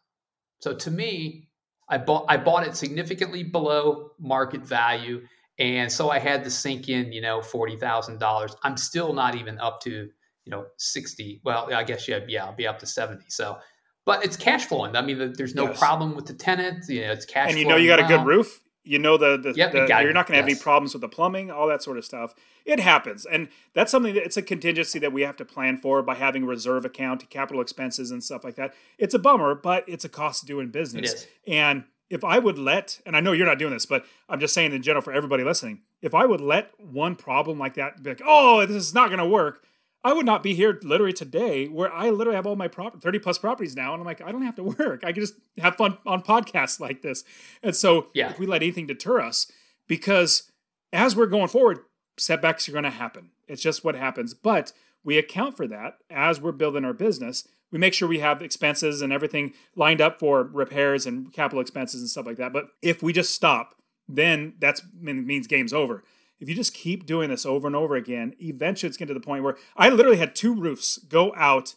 So 0.60 0.74
to 0.74 0.92
me, 0.92 1.50
I 1.88 2.00
bought 2.00 2.26
I 2.28 2.38
bought 2.38 2.66
it 2.66 2.76
significantly 2.76 3.44
below 3.44 4.12
market 4.20 4.62
value 4.62 5.22
and 5.58 5.92
so 5.92 6.10
I 6.10 6.20
had 6.20 6.44
to 6.44 6.50
sink 6.50 6.90
in, 6.90 7.14
you 7.14 7.22
know, 7.22 7.42
forty 7.42 7.78
thousand 7.78 8.20
dollars. 8.20 8.56
I'm 8.64 8.76
still 8.76 9.14
not 9.14 9.36
even 9.36 9.58
up 9.60 9.80
to, 9.82 9.90
you 9.90 10.52
know, 10.52 10.66
sixty. 10.78 11.42
Well, 11.46 11.74
I 11.74 11.84
guess 11.84 12.08
yeah, 12.08 12.20
yeah, 12.28 12.46
I'll 12.46 12.56
be 12.56 12.68
up 12.68 12.80
to 12.80 12.86
seventy. 12.86 13.26
So, 13.30 13.58
but 14.06 14.26
it's 14.26 14.36
cash 14.36 14.66
flowing. 14.66 14.96
I 14.96 15.02
mean, 15.02 15.34
there's 15.38 15.56
no 15.56 15.68
yes. 15.68 15.80
problem 15.80 16.16
with 16.16 16.26
the 16.26 16.34
tenant. 16.34 16.84
You 16.90 17.02
know, 17.02 17.12
it's 17.12 17.26
cash. 17.26 17.52
And 17.52 17.60
you 17.60 17.68
know, 17.68 17.78
you 17.78 17.88
got 17.88 18.00
a 18.00 18.04
good 18.04 18.26
roof. 18.26 18.60
You 18.86 19.00
know 19.00 19.18
the, 19.18 19.38
the, 19.38 19.54
yep, 19.56 19.72
the 19.72 19.88
you're 19.88 20.14
not 20.14 20.28
going 20.28 20.36
to 20.36 20.42
have 20.42 20.48
yes. 20.48 20.58
any 20.58 20.64
problems 20.64 20.94
with 20.94 21.02
the 21.02 21.10
plumbing, 21.10 21.50
all 21.50 21.68
that 21.68 21.82
sort 21.82 21.98
of 21.98 22.06
stuff. 22.06 22.36
It 22.66 22.80
happens, 22.80 23.26
and 23.26 23.50
that's 23.74 23.92
something 23.92 24.14
that 24.14 24.24
it's 24.24 24.38
a 24.38 24.42
contingency 24.42 25.00
that 25.00 25.12
we 25.12 25.24
have 25.24 25.36
to 25.38 25.46
plan 25.46 25.78
for 25.78 26.02
by 26.02 26.16
having 26.16 26.44
a 26.44 26.46
reserve 26.46 26.86
account, 26.86 27.30
capital 27.30 27.62
expenses, 27.62 28.12
and 28.12 28.24
stuff 28.24 28.44
like 28.44 28.56
that. 28.56 28.74
It's 28.98 29.14
a 29.14 29.20
bummer, 29.20 29.56
but 29.56 29.88
it's 29.88 30.06
a 30.06 30.10
cost 30.10 30.44
of 30.44 30.48
doing 30.48 30.70
business. 30.70 31.28
And 31.48 31.84
if 32.10 32.24
I 32.24 32.40
would 32.40 32.58
let, 32.58 33.02
and 33.06 33.16
I 33.16 33.20
know 33.20 33.32
you're 33.32 33.48
not 33.48 33.60
doing 33.60 33.74
this, 33.74 33.86
but 33.86 34.06
I'm 34.30 34.40
just 34.40 34.54
saying 34.54 34.74
in 34.74 34.82
general 34.84 35.02
for 35.02 35.14
everybody 35.14 35.44
listening, 35.44 35.82
if 36.02 36.14
I 36.14 36.26
would 36.26 36.42
let 36.42 36.72
one 36.80 37.16
problem 37.16 37.58
like 37.58 37.76
that 37.76 38.04
be 38.04 38.12
like, 38.12 38.22
oh, 38.26 38.66
this 38.66 38.78
is 38.78 38.94
not 38.94 39.08
going 39.08 39.20
to 39.20 39.28
work, 39.28 39.64
I 40.06 40.14
would 40.14 40.28
not 40.28 40.44
be 40.44 40.54
here 40.54 40.80
literally 40.84 41.14
today 41.14 41.66
where 41.68 41.92
I 41.92 42.12
literally 42.12 42.36
have 42.36 42.46
all 42.46 42.56
my 42.56 42.68
prop 42.68 43.02
30 43.02 43.18
plus 43.18 43.40
properties 43.40 43.76
now. 43.76 43.92
And 43.92 44.02
I'm 44.02 44.06
like, 44.06 44.22
I 44.22 44.32
don't 44.32 44.44
have 44.44 44.56
to 44.58 44.64
work. 44.80 45.04
I 45.04 45.12
can 45.12 45.22
just 45.22 45.34
have 45.58 45.78
fun 45.78 45.98
on 46.06 46.22
podcasts 46.22 46.80
like 46.80 47.02
this. 47.02 47.24
And 47.64 47.76
so 47.76 48.10
yeah. 48.14 48.30
if 48.30 48.38
we 48.38 48.46
let 48.46 48.62
anything 48.62 48.86
deter 48.86 49.20
us, 49.20 49.52
because 49.88 50.52
as 50.94 51.16
we're 51.16 51.26
going 51.26 51.48
forward, 51.48 51.80
setbacks 52.18 52.70
are 52.70 52.72
going 52.72 52.84
to 52.84 52.92
happen. 52.92 53.32
It's 53.48 53.64
just 53.64 53.84
what 53.84 53.96
happens. 53.96 54.36
But 54.36 54.74
we 55.04 55.18
account 55.18 55.58
for 55.58 55.66
that 55.68 55.98
as 56.12 56.40
we're 56.40 56.52
building 56.52 56.86
our 56.86 56.94
business. 56.94 57.48
We 57.72 57.80
make 57.80 57.96
sure 57.96 58.08
we 58.08 58.20
have 58.20 58.44
expenses 58.44 59.02
and 59.02 59.12
everything 59.12 59.54
lined 59.76 60.02
up 60.02 60.20
for 60.20 60.44
repairs 60.44 61.08
and 61.08 61.34
capital 61.34 61.62
expenses 61.62 62.02
and 62.02 62.10
stuff 62.12 62.28
like 62.28 62.38
that. 62.38 62.54
But 62.54 62.68
if 62.84 63.02
we 63.02 63.12
just 63.12 63.34
stop, 63.34 63.74
then 64.08 64.54
that 64.60 64.82
means 64.94 65.48
game's 65.48 65.74
over 65.74 66.04
if 66.40 66.50
you 66.50 66.56
just 66.56 66.74
keep 66.74 67.06
doing 67.06 67.30
this 67.30 67.46
over 67.46 67.68
and 67.68 67.76
over 67.76 67.96
again, 67.96 68.34
eventually 68.40 68.88
it's 68.88 68.98
getting 68.98 69.14
to 69.14 69.20
the 69.20 69.26
point 69.26 69.44
where 69.44 69.58
I 69.76 69.90
literally 69.90 70.18
had 70.18 70.36
two 70.36 70.54
roofs 70.54 70.98
go 70.98 71.34
out. 71.36 71.76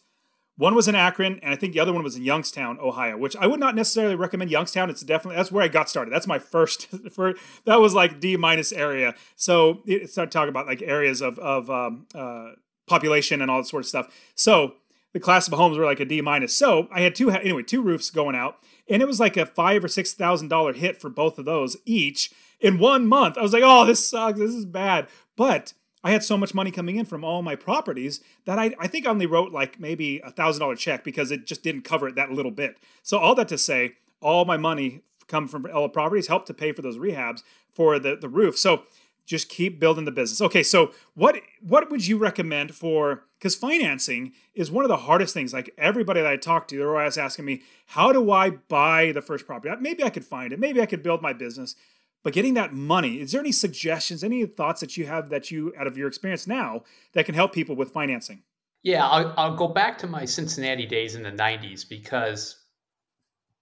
One 0.57 0.75
was 0.75 0.89
in 0.89 0.95
Akron, 0.95 1.39
and 1.41 1.53
I 1.53 1.55
think 1.55 1.71
the 1.71 1.79
other 1.79 1.93
one 1.93 2.03
was 2.03 2.17
in 2.17 2.23
Youngstown, 2.23 2.79
Ohio, 2.81 3.17
which 3.17 3.35
I 3.37 3.47
would 3.47 3.61
not 3.61 3.75
necessarily 3.75 4.15
recommend 4.15 4.51
Youngstown. 4.51 4.89
It's 4.89 5.01
definitely 5.01 5.37
that's 5.37 5.51
where 5.51 5.63
I 5.63 5.69
got 5.69 5.89
started. 5.89 6.13
That's 6.13 6.27
my 6.27 6.39
first 6.39 6.87
for 7.11 7.35
that 7.65 7.79
was 7.79 7.93
like 7.93 8.19
D 8.19 8.35
minus 8.35 8.73
area. 8.73 9.15
So 9.37 9.81
it 9.85 10.09
started 10.09 10.31
talking 10.31 10.49
about 10.49 10.67
like 10.67 10.81
areas 10.81 11.21
of 11.21 11.39
of 11.39 11.69
um, 11.69 12.07
uh, 12.13 12.51
population 12.87 13.41
and 13.41 13.49
all 13.49 13.61
that 13.61 13.67
sort 13.67 13.83
of 13.83 13.87
stuff. 13.87 14.13
So 14.35 14.73
the 15.13 15.19
class 15.19 15.47
of 15.47 15.53
homes 15.53 15.77
were 15.77 15.85
like 15.85 15.99
a 15.99 16.05
D 16.05 16.21
minus. 16.21 16.55
So 16.55 16.87
I 16.91 17.01
had 17.01 17.15
two 17.15 17.29
anyway 17.29 17.63
two 17.63 17.81
roofs 17.81 18.09
going 18.09 18.35
out, 18.35 18.57
and 18.87 19.01
it 19.01 19.07
was 19.07 19.19
like 19.19 19.37
a 19.37 19.45
five 19.45 19.83
or 19.83 19.87
six 19.87 20.13
thousand 20.13 20.49
dollar 20.49 20.73
hit 20.73 20.99
for 20.99 21.09
both 21.09 21.39
of 21.39 21.45
those 21.45 21.77
each 21.85 22.31
in 22.59 22.79
one 22.79 23.07
month. 23.07 23.37
I 23.37 23.41
was 23.41 23.53
like, 23.53 23.63
oh, 23.65 23.85
this 23.85 24.07
sucks. 24.07 24.39
This 24.39 24.53
is 24.53 24.65
bad. 24.65 25.07
But 25.35 25.73
I 26.03 26.11
had 26.11 26.23
so 26.23 26.37
much 26.37 26.53
money 26.53 26.71
coming 26.71 26.95
in 26.95 27.05
from 27.05 27.23
all 27.23 27.41
my 27.41 27.55
properties 27.55 28.21
that 28.45 28.57
I, 28.57 28.73
I 28.79 28.87
think 28.87 29.05
I 29.05 29.09
only 29.09 29.25
wrote 29.25 29.51
like 29.51 29.79
maybe 29.79 30.19
a 30.23 30.31
thousand 30.31 30.61
dollar 30.61 30.75
check 30.75 31.03
because 31.03 31.31
it 31.31 31.45
just 31.45 31.63
didn't 31.63 31.81
cover 31.81 32.07
it 32.07 32.15
that 32.15 32.31
little 32.31 32.51
bit. 32.51 32.77
So 33.03 33.17
all 33.17 33.35
that 33.35 33.47
to 33.49 33.57
say, 33.57 33.95
all 34.21 34.45
my 34.45 34.57
money 34.57 35.01
come 35.27 35.47
from 35.47 35.65
all 35.73 35.89
properties 35.89 36.27
helped 36.27 36.47
to 36.47 36.53
pay 36.53 36.71
for 36.71 36.81
those 36.81 36.97
rehabs 36.97 37.43
for 37.71 37.99
the, 37.99 38.15
the 38.15 38.29
roof. 38.29 38.57
So 38.57 38.83
just 39.29 39.47
keep 39.47 39.79
building 39.79 40.05
the 40.05 40.11
business. 40.11 40.41
Okay, 40.41 40.63
so 40.63 40.91
what 41.13 41.39
what 41.61 41.91
would 41.91 42.07
you 42.07 42.17
recommend 42.17 42.73
for 42.73 43.25
because 43.37 43.55
financing 43.55 44.33
is 44.55 44.71
one 44.71 44.83
of 44.83 44.89
the 44.89 44.97
hardest 44.97 45.33
things. 45.33 45.53
Like 45.53 45.69
everybody 45.77 46.19
that 46.19 46.29
I 46.29 46.35
talk 46.35 46.67
to, 46.69 46.77
they're 46.77 46.97
always 46.97 47.17
asking 47.17 47.45
me, 47.45 47.61
how 47.85 48.11
do 48.11 48.31
I 48.31 48.49
buy 48.49 49.11
the 49.13 49.21
first 49.21 49.45
property? 49.45 49.73
Maybe 49.79 50.03
I 50.03 50.09
could 50.09 50.25
find 50.25 50.51
it. 50.51 50.59
Maybe 50.59 50.81
I 50.81 50.85
could 50.85 51.03
build 51.03 51.21
my 51.21 51.31
business. 51.31 51.75
But 52.21 52.33
getting 52.33 52.55
that 52.55 52.73
money, 52.73 53.21
is 53.21 53.31
there 53.31 53.39
any 53.39 53.53
suggestions, 53.53 54.25
any 54.25 54.45
thoughts 54.45 54.81
that 54.81 54.97
you 54.97 55.05
have 55.05 55.29
that 55.29 55.51
you, 55.51 55.73
out 55.79 55.87
of 55.87 55.95
your 55.95 56.09
experience 56.09 56.47
now, 56.47 56.83
that 57.13 57.25
can 57.25 57.33
help 57.33 57.53
people 57.53 57.77
with 57.77 57.91
financing? 57.91 58.41
Yeah, 58.83 59.07
I'll, 59.07 59.33
I'll 59.37 59.55
go 59.55 59.69
back 59.69 59.99
to 59.99 60.07
my 60.07 60.25
Cincinnati 60.25 60.85
days 60.85 61.15
in 61.15 61.23
the 61.23 61.31
90s 61.31 61.87
because 61.87 62.57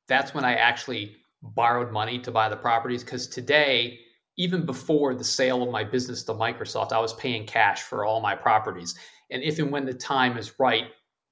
that's 0.07 0.33
when 0.33 0.43
I 0.43 0.55
actually 0.55 1.17
borrowed 1.43 1.91
money 1.91 2.17
to 2.19 2.31
buy 2.31 2.49
the 2.49 2.55
properties. 2.55 3.03
Because 3.03 3.27
today, 3.27 3.99
even 4.37 4.65
before 4.65 5.15
the 5.15 5.23
sale 5.23 5.63
of 5.63 5.69
my 5.69 5.83
business 5.83 6.23
to 6.23 6.33
Microsoft, 6.33 6.91
I 6.91 6.99
was 6.99 7.13
paying 7.13 7.45
cash 7.45 7.81
for 7.81 8.05
all 8.05 8.21
my 8.21 8.35
properties. 8.35 8.95
And 9.31 9.43
if 9.43 9.59
and 9.59 9.71
when 9.71 9.85
the 9.85 9.93
time 9.93 10.37
is 10.37 10.59
right 10.59 10.85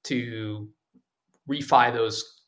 to 0.05 0.67
refi 1.49 1.93
those 1.93 2.41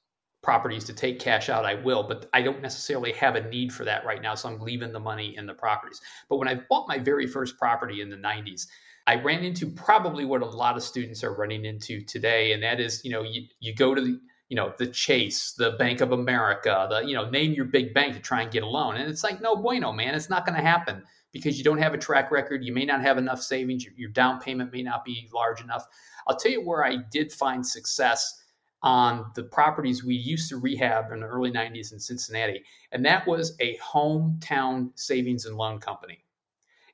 properties 0.43 0.83
to 0.85 0.93
take 0.93 1.19
cash 1.19 1.49
out, 1.49 1.65
I 1.65 1.75
will, 1.75 2.03
but 2.03 2.27
I 2.33 2.41
don't 2.41 2.61
necessarily 2.61 3.11
have 3.13 3.35
a 3.35 3.49
need 3.49 3.71
for 3.71 3.85
that 3.85 4.05
right 4.05 4.21
now. 4.21 4.33
So 4.33 4.49
I'm 4.49 4.59
leaving 4.59 4.91
the 4.91 4.99
money 4.99 5.35
in 5.37 5.45
the 5.45 5.53
properties. 5.53 6.01
But 6.29 6.37
when 6.37 6.47
I 6.47 6.61
bought 6.69 6.87
my 6.87 6.97
very 6.97 7.27
first 7.27 7.57
property 7.57 8.01
in 8.01 8.09
the 8.09 8.17
90s, 8.17 8.65
I 9.05 9.15
ran 9.15 9.43
into 9.43 9.69
probably 9.69 10.25
what 10.25 10.41
a 10.41 10.45
lot 10.45 10.75
of 10.75 10.83
students 10.83 11.23
are 11.23 11.35
running 11.35 11.65
into 11.65 12.01
today. 12.01 12.53
And 12.53 12.63
that 12.63 12.79
is, 12.79 13.01
you 13.05 13.11
know, 13.11 13.23
you, 13.23 13.43
you 13.59 13.75
go 13.75 13.93
to 13.95 14.01
the, 14.01 14.19
you 14.49 14.55
know, 14.55 14.73
the 14.77 14.87
Chase, 14.87 15.51
the 15.53 15.71
Bank 15.71 16.01
of 16.01 16.11
America, 16.11 16.87
the, 16.89 17.05
you 17.05 17.15
know, 17.15 17.29
name 17.29 17.53
your 17.53 17.65
big 17.65 17.93
bank 17.93 18.13
to 18.13 18.19
try 18.19 18.41
and 18.41 18.51
get 18.51 18.63
a 18.63 18.67
loan. 18.67 18.95
And 18.95 19.09
it's 19.09 19.23
like, 19.23 19.41
no 19.41 19.55
bueno, 19.55 19.91
man, 19.91 20.15
it's 20.15 20.29
not 20.29 20.45
going 20.45 20.55
to 20.55 20.65
happen 20.65 21.03
because 21.33 21.57
you 21.57 21.63
don't 21.63 21.79
have 21.79 21.93
a 21.93 21.97
track 21.97 22.31
record. 22.31 22.63
You 22.63 22.73
may 22.73 22.85
not 22.85 23.01
have 23.01 23.17
enough 23.17 23.41
savings. 23.41 23.85
Your, 23.97 24.09
down 24.09 24.39
payment 24.39 24.71
may 24.71 24.83
not 24.83 25.03
be 25.03 25.29
large 25.33 25.61
enough. 25.61 25.85
I'll 26.27 26.37
tell 26.37 26.51
you 26.51 26.65
where 26.65 26.85
I 26.85 26.97
did 27.11 27.31
find 27.31 27.65
success 27.65 28.43
on 28.83 29.31
the 29.35 29.43
properties 29.43 30.03
we 30.03 30.15
used 30.15 30.49
to 30.49 30.57
rehab 30.57 31.11
in 31.11 31.19
the 31.19 31.25
early 31.25 31.51
90s 31.51 31.91
in 31.91 31.99
Cincinnati. 31.99 32.63
And 32.91 33.03
that 33.05 33.27
was 33.27 33.55
a 33.59 33.77
hometown 33.77 34.91
savings 34.95 35.45
and 35.45 35.57
loan 35.57 35.79
company. 35.79 36.19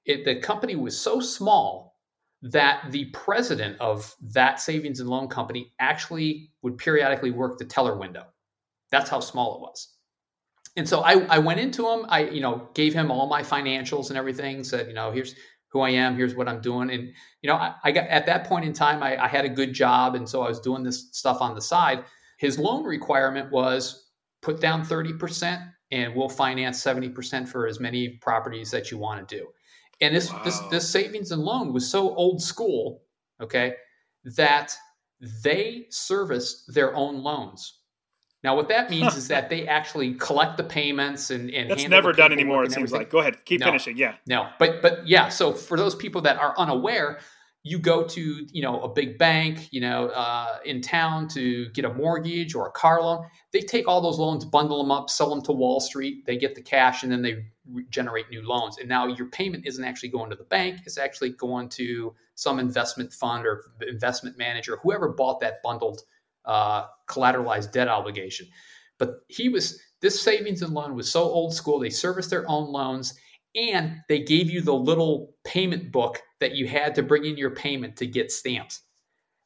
It, 0.05 0.25
the 0.25 0.37
company 0.37 0.75
was 0.75 0.99
so 0.99 1.19
small 1.19 1.92
that 2.43 2.91
the 2.91 3.05
president 3.05 3.79
of 3.79 4.13
that 4.21 4.59
savings 4.59 4.99
and 4.99 5.09
loan 5.09 5.29
company 5.29 5.73
actually 5.79 6.51
would 6.61 6.77
periodically 6.77 7.31
work 7.31 7.57
the 7.57 7.65
teller 7.65 7.97
window. 7.97 8.25
That's 8.91 9.09
how 9.09 9.21
small 9.21 9.55
it 9.55 9.61
was. 9.61 9.89
And 10.75 10.87
so 10.87 11.01
I, 11.01 11.25
I 11.29 11.39
went 11.39 11.59
into 11.59 11.87
him. 11.89 12.05
I, 12.09 12.25
you 12.25 12.41
know, 12.41 12.69
gave 12.73 12.93
him 12.93 13.11
all 13.11 13.27
my 13.27 13.41
financials 13.41 14.09
and 14.09 14.17
everything. 14.17 14.63
Said, 14.63 14.87
you 14.87 14.93
know, 14.93 15.11
here's 15.11 15.35
who 15.69 15.79
I 15.81 15.91
am. 15.91 16.15
Here's 16.15 16.35
what 16.35 16.49
I'm 16.49 16.61
doing. 16.61 16.91
And 16.91 17.13
you 17.41 17.47
know, 17.47 17.55
I, 17.55 17.75
I 17.83 17.91
got 17.91 18.07
at 18.07 18.25
that 18.25 18.45
point 18.45 18.65
in 18.65 18.73
time, 18.73 19.01
I, 19.01 19.23
I 19.23 19.27
had 19.27 19.45
a 19.45 19.49
good 19.49 19.73
job, 19.73 20.15
and 20.15 20.27
so 20.27 20.41
I 20.41 20.49
was 20.49 20.59
doing 20.59 20.83
this 20.83 21.09
stuff 21.11 21.41
on 21.41 21.55
the 21.55 21.61
side. 21.61 22.03
His 22.37 22.59
loan 22.59 22.83
requirement 22.83 23.51
was 23.51 24.09
put 24.41 24.59
down 24.59 24.85
30% 24.85 25.71
and 25.91 26.13
we'll 26.13 26.27
finance 26.27 26.83
70% 26.83 27.47
for 27.47 27.67
as 27.67 27.79
many 27.79 28.09
properties 28.09 28.69
that 28.71 28.91
you 28.91 28.97
want 28.97 29.25
to 29.25 29.37
do. 29.37 29.47
And 30.03 30.13
this 30.13 30.31
wow. 30.31 30.41
this 30.43 30.59
this 30.69 30.89
savings 30.89 31.31
and 31.31 31.41
loan 31.41 31.71
was 31.71 31.89
so 31.89 32.13
old 32.15 32.41
school, 32.41 33.03
okay, 33.41 33.75
that 34.35 34.75
they 35.43 35.87
serviced 35.89 36.73
their 36.73 36.93
own 36.95 37.23
loans. 37.23 37.79
Now, 38.43 38.57
what 38.57 38.67
that 38.67 38.89
means 38.89 39.15
is 39.15 39.29
that 39.29 39.49
they 39.49 39.65
actually 39.79 40.15
collect 40.15 40.57
the 40.57 40.63
payments 40.63 41.31
and 41.31 41.49
and 41.51 41.71
that's 41.71 41.87
never 41.87 42.11
done 42.11 42.33
anymore. 42.33 42.65
It 42.65 42.73
seems 42.73 42.91
like. 42.91 43.09
Go 43.09 43.19
ahead, 43.19 43.45
keep 43.45 43.61
no, 43.61 43.67
finishing. 43.67 43.95
Yeah. 43.95 44.15
No, 44.27 44.49
but 44.59 44.81
but 44.81 45.07
yeah. 45.07 45.29
So 45.29 45.53
for 45.53 45.77
those 45.77 45.95
people 45.95 46.19
that 46.21 46.37
are 46.37 46.53
unaware, 46.57 47.19
you 47.65 47.79
go 47.79 48.03
to 48.05 48.45
you 48.51 48.61
know 48.61 48.81
a 48.81 48.89
big 48.89 49.17
bank, 49.17 49.69
you 49.71 49.79
know, 49.79 50.07
uh, 50.09 50.57
in 50.65 50.81
town 50.81 51.29
to 51.29 51.69
get 51.69 51.85
a 51.85 51.93
mortgage 51.93 52.55
or 52.55 52.67
a 52.67 52.71
car 52.71 53.01
loan. 53.01 53.25
They 53.51 53.61
take 53.61 53.87
all 53.87 54.01
those 54.01 54.19
loans, 54.19 54.43
bundle 54.43 54.83
them 54.83 54.91
up, 54.91 55.09
sell 55.09 55.29
them 55.29 55.41
to 55.43 55.53
Wall 55.53 55.79
Street. 55.79 56.25
They 56.25 56.37
get 56.37 56.55
the 56.55 56.61
cash, 56.61 57.03
and 57.03 57.11
then 57.11 57.21
they 57.21 57.45
generate 57.89 58.29
new 58.29 58.45
loans. 58.45 58.77
And 58.77 58.89
now 58.89 59.07
your 59.07 59.27
payment 59.27 59.65
isn't 59.65 59.83
actually 59.83 60.09
going 60.09 60.29
to 60.29 60.35
the 60.35 60.43
bank; 60.43 60.81
it's 60.85 60.97
actually 60.97 61.29
going 61.31 61.69
to 61.69 62.13
some 62.35 62.59
investment 62.59 63.13
fund 63.13 63.45
or 63.45 63.63
investment 63.87 64.37
manager, 64.37 64.77
whoever 64.83 65.09
bought 65.09 65.39
that 65.39 65.63
bundled 65.63 66.01
uh, 66.43 66.87
collateralized 67.07 67.71
debt 67.71 67.87
obligation. 67.87 68.47
But 68.97 69.21
he 69.29 69.47
was 69.47 69.81
this 70.01 70.21
savings 70.21 70.61
and 70.61 70.73
loan 70.73 70.95
was 70.95 71.09
so 71.09 71.23
old 71.23 71.53
school. 71.53 71.79
They 71.79 71.89
serviced 71.89 72.29
their 72.29 72.49
own 72.49 72.73
loans 72.73 73.13
and 73.55 74.01
they 74.09 74.19
gave 74.19 74.49
you 74.49 74.61
the 74.61 74.73
little 74.73 75.33
payment 75.43 75.91
book 75.91 76.21
that 76.39 76.55
you 76.55 76.67
had 76.67 76.95
to 76.95 77.03
bring 77.03 77.25
in 77.25 77.37
your 77.37 77.51
payment 77.51 77.95
to 77.97 78.07
get 78.07 78.31
stamps. 78.31 78.81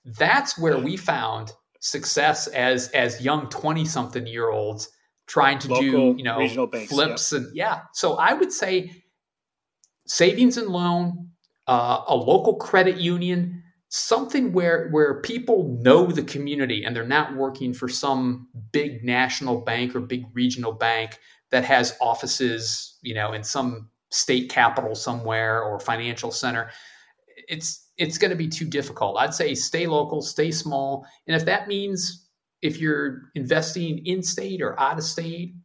That's 0.06 0.58
where 0.58 0.78
we 0.78 0.98
found 0.98 1.52
success 1.80 2.48
as 2.48 2.90
as 2.90 3.22
young 3.22 3.50
20 3.50 3.86
something 3.86 4.26
year 4.26 4.50
olds 4.50 4.90
trying 5.28 5.60
to 5.60 5.68
Local, 5.68 6.14
do, 6.14 6.16
you 6.18 6.24
know, 6.24 6.68
banks, 6.68 6.92
flips 6.92 7.32
yeah. 7.32 7.38
and 7.38 7.56
yeah. 7.56 7.80
So 7.94 8.16
I 8.16 8.34
would 8.34 8.52
say 8.52 8.92
savings 10.06 10.58
and 10.58 10.68
loan, 10.70 11.30
uh, 11.68 12.04
a 12.08 12.16
local 12.16 12.56
credit 12.56 12.98
union, 12.98 13.62
something 13.90 14.54
where 14.54 14.90
where 14.90 15.22
people 15.22 15.78
know 15.82 16.08
the 16.08 16.24
community 16.24 16.84
and 16.84 16.96
they're 16.96 17.06
not 17.06 17.36
working 17.36 17.74
for 17.74 17.88
some 17.88 18.48
big 18.72 19.04
national 19.04 19.62
bank 19.62 19.96
or 19.96 20.00
big 20.00 20.26
regional 20.34 20.74
bank 20.74 21.20
that 21.52 21.64
has 21.64 21.96
offices 22.02 22.98
you 23.02 23.14
know 23.14 23.32
in 23.32 23.44
some 23.44 23.90
state 24.12 24.50
capital 24.50 24.96
somewhere 24.96 25.62
or 25.62 25.80
financial 25.80 26.32
center 26.32 26.70
it's 27.48 27.88
it's 27.98 28.18
going 28.18 28.30
to 28.30 28.38
be 28.38 28.48
too 28.48 28.66
difficult. 28.66 29.18
I'd 29.18 29.34
say 29.34 29.56
stay 29.56 29.88
local 29.88 30.22
stay 30.22 30.52
small. 30.52 31.06
And 31.26 31.36
if 31.36 31.46
that 31.46 31.68
means 31.68 32.28
if 32.62 32.80
you're 32.80 33.32
investing 33.36 34.06
in 34.06 34.22
state 34.22 34.62
or 34.62 34.80
out 34.80 34.98
of 34.98 35.04
state 35.04 35.56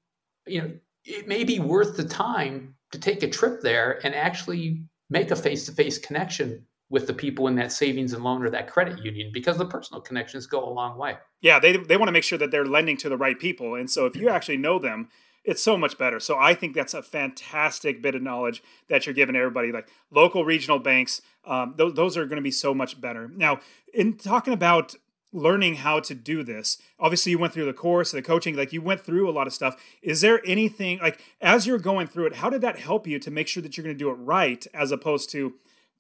you 0.47 0.61
know 0.61 0.71
it 1.05 1.27
may 1.27 1.45
be 1.45 1.59
worth 1.59 1.97
the 1.97 2.05
time 2.05 2.75
to 2.93 2.99
take 2.99 3.23
a 3.23 3.29
trip 3.29 3.61
there 3.61 4.05
and 4.05 4.15
actually 4.15 4.83
make 5.11 5.31
a 5.31 5.37
face-to-face 5.37 5.99
connection 5.99 6.65
with 6.91 7.07
the 7.07 7.15
people 7.15 7.49
in 7.49 7.57
that 7.57 7.73
savings 7.73 8.13
and 8.13 8.23
loan 8.23 8.43
or 8.43 8.51
that 8.51 8.71
credit 8.71 9.03
union 9.03 9.31
because 9.33 9.57
the 9.57 9.65
personal 9.65 10.01
connections 10.01 10.47
go 10.47 10.63
a 10.65 10.69
long 10.69 10.99
way. 10.99 11.17
Yeah, 11.41 11.59
they 11.59 11.77
they 11.77 11.97
want 11.97 12.09
to 12.09 12.13
make 12.13 12.25
sure 12.25 12.39
that 12.39 12.51
they're 12.51 12.67
lending 12.67 12.97
to 12.99 13.09
the 13.09 13.17
right 13.17 13.39
people, 13.39 13.75
and 13.75 13.91
so 13.91 14.07
if 14.07 14.15
you 14.15 14.27
mm-hmm. 14.27 14.37
actually 14.37 14.59
know 14.59 14.79
them, 14.79 15.09
it's 15.45 15.63
so 15.63 15.77
much 15.77 15.99
better. 15.99 16.21
So 16.21 16.39
I 16.39 16.55
think 16.55 16.75
that's 16.75 16.95
a 16.95 17.03
fantastic 17.03 18.01
bit 18.01 18.15
of 18.15 18.23
knowledge 18.23 18.63
that 18.89 19.07
you're 19.07 19.15
giving 19.15 19.37
everybody. 19.37 19.73
Like 19.73 19.89
local 20.11 20.45
regional 20.45 20.79
banks, 20.79 21.21
um, 21.45 21.75
those 21.77 21.95
those 21.95 22.17
are 22.17 22.27
going 22.27 22.37
to 22.37 22.43
be 22.43 22.51
so 22.51 22.75
much 22.75 23.01
better. 23.01 23.29
Now, 23.29 23.61
in 23.93 24.17
talking 24.17 24.53
about 24.53 24.95
learning 25.33 25.77
how 25.77 25.99
to 25.99 26.15
do 26.15 26.43
this 26.43 26.77
obviously 27.01 27.31
you 27.33 27.39
went 27.39 27.55
through 27.55 27.65
the 27.65 27.73
course 27.73 28.11
the 28.11 28.21
coaching 28.21 28.55
like 28.55 28.71
you 28.73 28.83
went 28.83 29.01
through 29.01 29.29
a 29.29 29.33
lot 29.33 29.47
of 29.47 29.53
stuff 29.53 29.83
is 30.03 30.21
there 30.21 30.43
anything 30.45 30.99
like 30.99 31.23
as 31.41 31.67
you're 31.67 31.79
going 31.79 32.07
through 32.07 32.27
it 32.27 32.35
how 32.35 32.51
did 32.51 32.61
that 32.61 32.79
help 32.79 33.07
you 33.07 33.19
to 33.19 33.31
make 33.31 33.49
sure 33.49 33.63
that 33.63 33.75
you're 33.77 33.85
going 33.85 33.97
to 33.97 33.99
do 33.99 34.11
it 34.11 34.15
right 34.15 34.67
as 34.75 34.93
opposed 34.93 35.31
to 35.31 35.55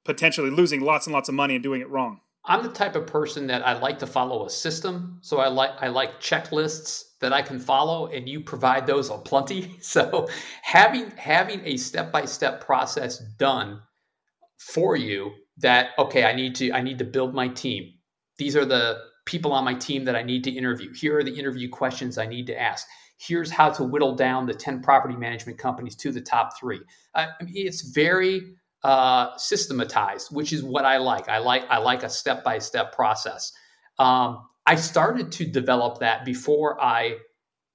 potentially 0.04 0.50
losing 0.50 0.82
lots 0.82 1.06
and 1.06 1.14
lots 1.14 1.30
of 1.30 1.34
money 1.34 1.54
and 1.54 1.62
doing 1.62 1.80
it 1.80 1.88
wrong 1.88 2.20
i'm 2.44 2.62
the 2.62 2.68
type 2.68 2.94
of 2.94 3.06
person 3.06 3.46
that 3.46 3.66
i 3.66 3.72
like 3.78 3.98
to 3.98 4.06
follow 4.06 4.44
a 4.44 4.50
system 4.50 5.18
so 5.22 5.38
i 5.38 5.48
like 5.48 5.70
i 5.80 5.88
like 5.88 6.20
checklists 6.20 7.11
that 7.22 7.32
i 7.32 7.40
can 7.40 7.58
follow 7.58 8.06
and 8.08 8.28
you 8.28 8.40
provide 8.40 8.86
those 8.86 9.08
a 9.08 9.16
plenty 9.16 9.76
so 9.80 10.28
having 10.62 11.10
having 11.12 11.60
a 11.64 11.76
step-by-step 11.76 12.60
process 12.60 13.18
done 13.38 13.80
for 14.58 14.96
you 14.96 15.32
that 15.56 15.90
okay 15.98 16.24
i 16.24 16.34
need 16.34 16.54
to 16.54 16.70
i 16.72 16.82
need 16.82 16.98
to 16.98 17.04
build 17.04 17.34
my 17.34 17.48
team 17.48 17.92
these 18.38 18.56
are 18.56 18.64
the 18.64 18.98
people 19.24 19.52
on 19.52 19.64
my 19.64 19.74
team 19.74 20.04
that 20.04 20.16
I 20.16 20.22
need 20.22 20.44
to 20.44 20.50
interview. 20.50 20.92
Here 20.92 21.18
are 21.18 21.22
the 21.22 21.38
interview 21.38 21.68
questions 21.68 22.18
I 22.18 22.26
need 22.26 22.46
to 22.48 22.60
ask. 22.60 22.86
Here's 23.18 23.50
how 23.50 23.70
to 23.70 23.84
whittle 23.84 24.16
down 24.16 24.46
the 24.46 24.54
10 24.54 24.82
property 24.82 25.14
management 25.14 25.58
companies 25.58 25.94
to 25.96 26.10
the 26.10 26.20
top 26.20 26.58
three. 26.58 26.80
I 27.14 27.28
mean, 27.40 27.66
it's 27.66 27.92
very 27.92 28.56
uh, 28.82 29.36
systematized, 29.36 30.34
which 30.34 30.52
is 30.52 30.64
what 30.64 30.84
I 30.84 30.96
like. 30.96 31.28
I 31.28 31.38
like 31.38 31.62
I 31.70 31.78
like 31.78 32.02
a 32.02 32.08
step 32.08 32.42
by 32.42 32.58
step 32.58 32.92
process. 32.92 33.52
Um, 33.98 34.44
I 34.66 34.76
started 34.76 35.32
to 35.32 35.44
develop 35.44 35.98
that 35.98 36.24
before 36.24 36.80
I 36.82 37.18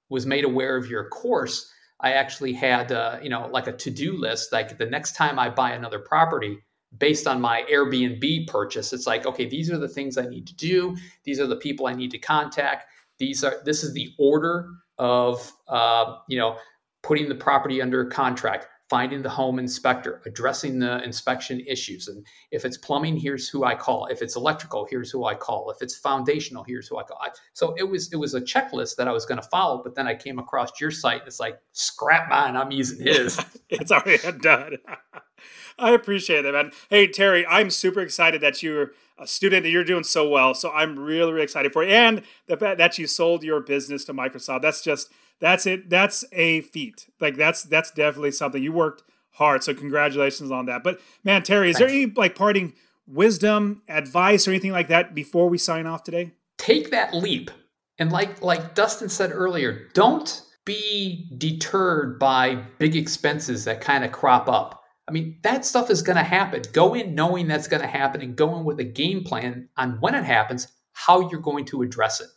was 0.08 0.26
made 0.26 0.44
aware 0.44 0.76
of 0.76 0.88
your 0.88 1.08
course. 1.08 1.70
I 2.00 2.12
actually 2.12 2.52
had 2.52 2.92
uh, 2.92 3.18
you 3.22 3.28
know 3.28 3.48
like 3.48 3.66
a 3.66 3.72
to 3.72 3.90
do 3.90 4.16
list. 4.16 4.52
Like 4.52 4.78
the 4.78 4.86
next 4.86 5.16
time 5.16 5.38
I 5.38 5.50
buy 5.50 5.72
another 5.72 5.98
property, 5.98 6.58
based 6.96 7.26
on 7.26 7.40
my 7.40 7.64
Airbnb 7.70 8.46
purchase. 8.46 8.92
It's 8.92 9.06
like, 9.06 9.26
okay, 9.26 9.46
these 9.46 9.70
are 9.70 9.78
the 9.78 9.88
things 9.88 10.16
I 10.16 10.26
need 10.26 10.46
to 10.46 10.54
do. 10.54 10.96
These 11.24 11.40
are 11.40 11.46
the 11.46 11.56
people 11.56 11.86
I 11.86 11.94
need 11.94 12.10
to 12.12 12.18
contact. 12.18 12.86
These 13.18 13.44
are 13.44 13.56
this 13.64 13.82
is 13.82 13.92
the 13.92 14.12
order 14.18 14.68
of 14.96 15.52
uh, 15.68 16.16
you 16.28 16.38
know 16.38 16.56
putting 17.02 17.28
the 17.28 17.34
property 17.34 17.82
under 17.82 18.04
contract, 18.06 18.66
finding 18.88 19.22
the 19.22 19.28
home 19.28 19.58
inspector, 19.58 20.22
addressing 20.24 20.78
the 20.78 21.02
inspection 21.04 21.60
issues, 21.60 22.08
and 22.08 22.24
if 22.50 22.64
it's 22.64 22.76
plumbing, 22.78 23.16
here's 23.16 23.48
who 23.48 23.64
I 23.64 23.74
call. 23.74 24.06
If 24.06 24.22
it's 24.22 24.36
electrical, 24.36 24.86
here's 24.90 25.10
who 25.10 25.24
I 25.24 25.34
call. 25.34 25.70
If 25.70 25.82
it's 25.82 25.96
foundational, 25.96 26.64
here's 26.64 26.88
who 26.88 26.98
I 26.98 27.02
call. 27.02 27.18
So 27.52 27.74
it 27.76 27.84
was 27.88 28.12
it 28.12 28.16
was 28.16 28.34
a 28.34 28.40
checklist 28.40 28.96
that 28.96 29.08
I 29.08 29.12
was 29.12 29.26
going 29.26 29.40
to 29.40 29.48
follow, 29.48 29.82
but 29.82 29.94
then 29.94 30.06
I 30.06 30.14
came 30.14 30.38
across 30.38 30.80
your 30.80 30.90
site, 30.90 31.20
and 31.20 31.28
it's 31.28 31.40
like 31.40 31.58
scrap 31.72 32.28
mine. 32.28 32.56
I'm 32.56 32.70
using 32.70 33.06
his. 33.06 33.38
it's 33.68 33.90
already 33.90 34.38
done. 34.40 34.78
I 35.78 35.92
appreciate 35.92 36.44
it, 36.44 36.52
man. 36.52 36.72
Hey, 36.90 37.06
Terry, 37.06 37.46
I'm 37.46 37.70
super 37.70 38.00
excited 38.00 38.40
that 38.40 38.62
you're 38.62 38.92
a 39.18 39.26
student 39.26 39.64
and 39.64 39.72
you're 39.72 39.84
doing 39.84 40.04
so 40.04 40.28
well. 40.28 40.54
So 40.54 40.70
I'm 40.72 40.98
really, 40.98 41.32
really 41.32 41.44
excited 41.44 41.72
for 41.72 41.84
you. 41.84 41.90
And 41.90 42.22
the 42.46 42.56
fact 42.56 42.78
that 42.78 42.98
you 42.98 43.06
sold 43.06 43.44
your 43.44 43.60
business 43.60 44.04
to 44.06 44.14
Microsoft, 44.14 44.62
that's 44.62 44.82
just, 44.82 45.12
that's 45.40 45.66
it. 45.66 45.90
That's 45.90 46.24
a 46.32 46.62
feat. 46.62 47.08
Like 47.20 47.36
that's, 47.36 47.62
that's 47.62 47.90
definitely 47.90 48.32
something 48.32 48.62
you 48.62 48.72
worked 48.72 49.02
hard. 49.32 49.62
So 49.62 49.74
congratulations 49.74 50.50
on 50.50 50.66
that. 50.66 50.82
But 50.82 51.00
man, 51.24 51.42
Terry, 51.42 51.70
is 51.70 51.78
Thanks. 51.78 51.92
there 51.92 52.00
any 52.02 52.12
like 52.12 52.34
parting 52.34 52.74
wisdom, 53.06 53.82
advice, 53.88 54.46
or 54.46 54.50
anything 54.50 54.72
like 54.72 54.88
that 54.88 55.14
before 55.14 55.48
we 55.48 55.58
sign 55.58 55.86
off 55.86 56.02
today? 56.02 56.32
Take 56.58 56.90
that 56.90 57.14
leap. 57.14 57.50
And 57.98 58.12
like, 58.12 58.42
like 58.42 58.74
Dustin 58.74 59.08
said 59.08 59.30
earlier, 59.32 59.88
don't 59.94 60.42
be 60.64 61.28
deterred 61.38 62.18
by 62.18 62.56
big 62.78 62.94
expenses 62.94 63.64
that 63.64 63.80
kind 63.80 64.04
of 64.04 64.12
crop 64.12 64.48
up 64.48 64.78
I 65.08 65.10
mean, 65.10 65.38
that 65.42 65.64
stuff 65.64 65.90
is 65.90 66.02
going 66.02 66.18
to 66.18 66.22
happen. 66.22 66.62
Go 66.72 66.92
in 66.92 67.14
knowing 67.14 67.48
that's 67.48 67.66
going 67.66 67.80
to 67.80 67.88
happen 67.88 68.20
and 68.20 68.36
go 68.36 68.54
in 68.58 68.64
with 68.64 68.78
a 68.78 68.84
game 68.84 69.24
plan 69.24 69.68
on 69.78 69.98
when 70.00 70.14
it 70.14 70.24
happens, 70.24 70.68
how 70.92 71.30
you're 71.30 71.40
going 71.40 71.64
to 71.66 71.80
address 71.80 72.20
it. 72.20 72.28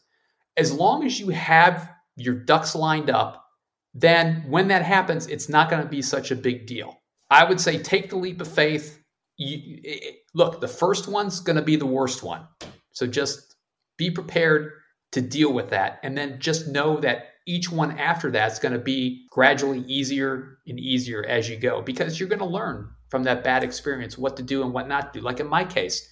As 0.56 0.72
long 0.72 1.06
as 1.06 1.20
you 1.20 1.30
have 1.30 1.92
your 2.16 2.36
ducks 2.36 2.76
lined 2.76 3.10
up, 3.10 3.46
then 3.94 4.44
when 4.48 4.68
that 4.70 4.84
happens, 4.84 5.28
it's 5.28 5.50
not 5.50 5.70
going 5.70 5.84
to 5.84 5.90
be 5.90 6.02
such 6.02 6.32
a 6.32 6.36
big 6.36 6.66
deal. 6.66 6.98
I 7.30 7.44
would 7.44 7.60
say 7.60 7.78
take 7.78 8.10
the 8.10 8.18
leap 8.18 8.42
of 8.42 8.48
faith. 8.48 9.02
You, 9.38 9.80
it, 9.84 10.20
look, 10.34 10.62
the 10.62 10.68
first 10.68 11.08
one's 11.08 11.40
going 11.40 11.56
to 11.56 11.62
be 11.62 11.76
the 11.76 11.86
worst 11.86 12.24
one. 12.24 12.48
So 12.92 13.08
just 13.08 13.56
be 13.98 14.12
prepared 14.12 14.72
to 15.12 15.22
deal 15.22 15.54
with 15.54 15.70
that. 15.70 16.00
And 16.04 16.18
then 16.18 16.40
just 16.40 16.68
know 16.68 17.00
that 17.00 17.28
each 17.46 17.72
one 17.72 17.98
after 17.98 18.32
that's 18.32 18.60
going 18.60 18.74
to 18.74 18.80
be 18.80 19.28
gradually 19.30 19.80
easier 19.80 20.60
and 20.68 20.80
easier 20.80 21.26
as 21.26 21.50
you 21.50 21.58
go 21.58 21.82
because 21.82 22.20
you're 22.20 22.30
going 22.30 22.40
to 22.40 22.46
learn 22.46 22.90
from 23.10 23.24
that 23.24 23.44
bad 23.44 23.64
experience 23.64 24.18
what 24.18 24.38
to 24.38 24.44
do 24.44 24.64
and 24.64 24.74
what 24.74 24.88
not 24.88 25.14
to 25.14 25.20
do. 25.20 25.26
Like 25.26 25.40
in 25.40 25.48
my 25.48 25.66
case, 25.66 26.10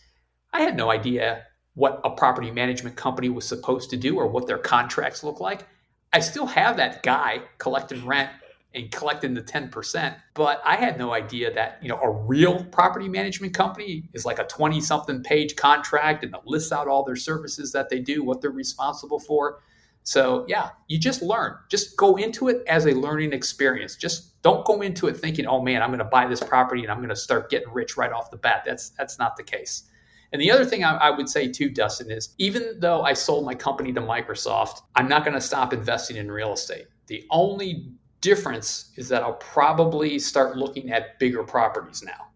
I 0.51 0.61
had 0.61 0.75
no 0.75 0.89
idea 0.89 1.43
what 1.75 2.01
a 2.03 2.09
property 2.09 2.51
management 2.51 2.95
company 2.95 3.29
was 3.29 3.47
supposed 3.47 3.89
to 3.91 3.97
do 3.97 4.17
or 4.17 4.27
what 4.27 4.47
their 4.47 4.57
contracts 4.57 5.23
look 5.23 5.39
like. 5.39 5.65
I 6.13 6.19
still 6.19 6.47
have 6.47 6.77
that 6.77 7.03
guy 7.03 7.41
collecting 7.57 8.05
rent 8.05 8.31
and 8.75 8.91
collecting 8.91 9.33
the 9.33 9.41
10%, 9.41 10.15
but 10.35 10.61
I 10.63 10.75
had 10.75 10.97
no 10.97 11.13
idea 11.13 11.53
that, 11.53 11.79
you 11.81 11.89
know, 11.89 11.99
a 12.01 12.09
real 12.09 12.63
property 12.65 13.07
management 13.09 13.53
company 13.53 14.09
is 14.13 14.25
like 14.25 14.39
a 14.39 14.43
20 14.45 14.79
something 14.81 15.23
page 15.23 15.55
contract 15.55 16.23
and 16.23 16.33
it 16.33 16.41
lists 16.45 16.71
out 16.71 16.87
all 16.87 17.03
their 17.03 17.15
services 17.15 17.71
that 17.71 17.89
they 17.89 17.99
do, 17.99 18.23
what 18.23 18.41
they're 18.41 18.51
responsible 18.51 19.19
for. 19.19 19.61
So, 20.03 20.45
yeah, 20.47 20.69
you 20.87 20.99
just 20.99 21.21
learn. 21.21 21.55
Just 21.69 21.97
go 21.97 22.15
into 22.15 22.47
it 22.47 22.63
as 22.67 22.85
a 22.85 22.91
learning 22.91 23.33
experience. 23.33 23.95
Just 23.95 24.41
don't 24.41 24.65
go 24.65 24.81
into 24.81 25.07
it 25.07 25.17
thinking, 25.17 25.45
"Oh 25.45 25.61
man, 25.61 25.81
I'm 25.83 25.89
going 25.89 25.99
to 25.99 26.05
buy 26.05 26.25
this 26.25 26.41
property 26.41 26.83
and 26.83 26.91
I'm 26.91 26.97
going 26.97 27.09
to 27.09 27.15
start 27.15 27.49
getting 27.49 27.71
rich 27.71 27.97
right 27.97 28.11
off 28.11 28.31
the 28.31 28.37
bat." 28.37 28.63
That's 28.65 28.89
that's 28.91 29.19
not 29.19 29.35
the 29.35 29.43
case. 29.43 29.83
And 30.31 30.41
the 30.41 30.51
other 30.51 30.65
thing 30.65 30.83
I, 30.83 30.95
I, 30.95 31.09
would 31.09 31.27
say 31.27 31.47
too, 31.51 31.69
Dustin, 31.69 32.11
is 32.11 32.35
even 32.37 32.79
though 32.79 33.01
I 33.01 33.13
sold 33.13 33.45
my 33.45 33.55
company 33.55 33.91
to 33.93 34.01
Microsoft, 34.01 34.81
I'm 34.95 35.07
not 35.07 35.23
going 35.23 35.33
to 35.33 35.41
stop 35.41 35.73
investing 35.73 36.17
in 36.17 36.31
real 36.31 36.53
estate. 36.53 36.85
The 37.07 37.25
only 37.31 37.91
difference 38.21 38.91
is 38.95 39.09
that 39.09 39.23
I'll 39.23 39.33
probably 39.33 40.19
start 40.19 40.55
looking 40.55 40.91
at 40.91 41.17
bigger 41.19 41.43
properties 41.43 42.03
now. 42.03 42.27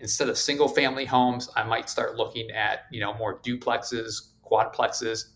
Instead 0.00 0.28
of 0.28 0.38
single 0.38 0.66
family 0.66 1.04
homes, 1.04 1.48
I 1.54 1.62
might 1.62 1.88
start 1.88 2.16
looking 2.16 2.50
at, 2.50 2.80
you 2.90 3.00
know, 3.00 3.14
more 3.14 3.38
duplexes, 3.40 4.30
quadplexes, 4.44 5.26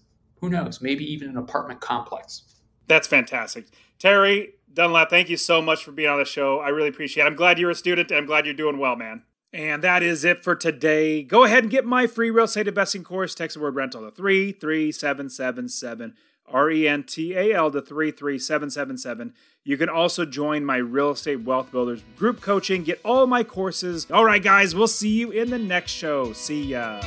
who 0.40 0.48
knows, 0.50 0.80
maybe 0.80 1.04
even 1.04 1.28
an 1.28 1.36
apartment 1.36 1.80
complex. 1.80 2.42
That's 2.88 3.06
fantastic. 3.06 3.66
Terry 3.98 4.54
Dunlap, 4.74 5.08
thank 5.08 5.28
you 5.28 5.36
so 5.36 5.62
much 5.62 5.84
for 5.84 5.92
being 5.92 6.08
on 6.08 6.18
the 6.18 6.24
show. 6.24 6.58
I 6.58 6.70
really 6.70 6.88
appreciate 6.88 7.24
it. 7.24 7.26
I'm 7.26 7.36
glad 7.36 7.58
you're 7.58 7.70
a 7.70 7.74
student 7.76 8.10
and 8.10 8.18
I'm 8.18 8.26
glad 8.26 8.44
you're 8.44 8.54
doing 8.54 8.78
well, 8.78 8.96
man. 8.96 9.22
And 9.54 9.84
that 9.84 10.02
is 10.02 10.24
it 10.24 10.42
for 10.42 10.56
today. 10.56 11.22
Go 11.22 11.44
ahead 11.44 11.62
and 11.62 11.70
get 11.70 11.84
my 11.84 12.08
free 12.08 12.28
real 12.28 12.46
estate 12.46 12.66
investing 12.66 13.04
course. 13.04 13.36
Text 13.36 13.54
the 13.54 13.62
word 13.62 13.76
rental 13.76 14.02
to 14.02 14.10
33777. 14.10 16.14
R 16.48 16.70
E 16.70 16.88
N 16.88 17.04
T 17.04 17.34
A 17.34 17.54
L 17.54 17.70
to 17.70 17.80
33777. 17.80 19.32
You 19.62 19.76
can 19.76 19.88
also 19.88 20.26
join 20.26 20.64
my 20.64 20.76
Real 20.76 21.12
Estate 21.12 21.42
Wealth 21.42 21.70
Builders 21.70 22.02
group 22.16 22.42
coaching, 22.42 22.82
get 22.82 23.00
all 23.02 23.26
my 23.26 23.44
courses. 23.44 24.10
All 24.10 24.24
right, 24.24 24.42
guys, 24.42 24.74
we'll 24.74 24.88
see 24.88 25.08
you 25.08 25.30
in 25.30 25.50
the 25.50 25.58
next 25.58 25.92
show. 25.92 26.34
See 26.34 26.64
ya. 26.64 27.00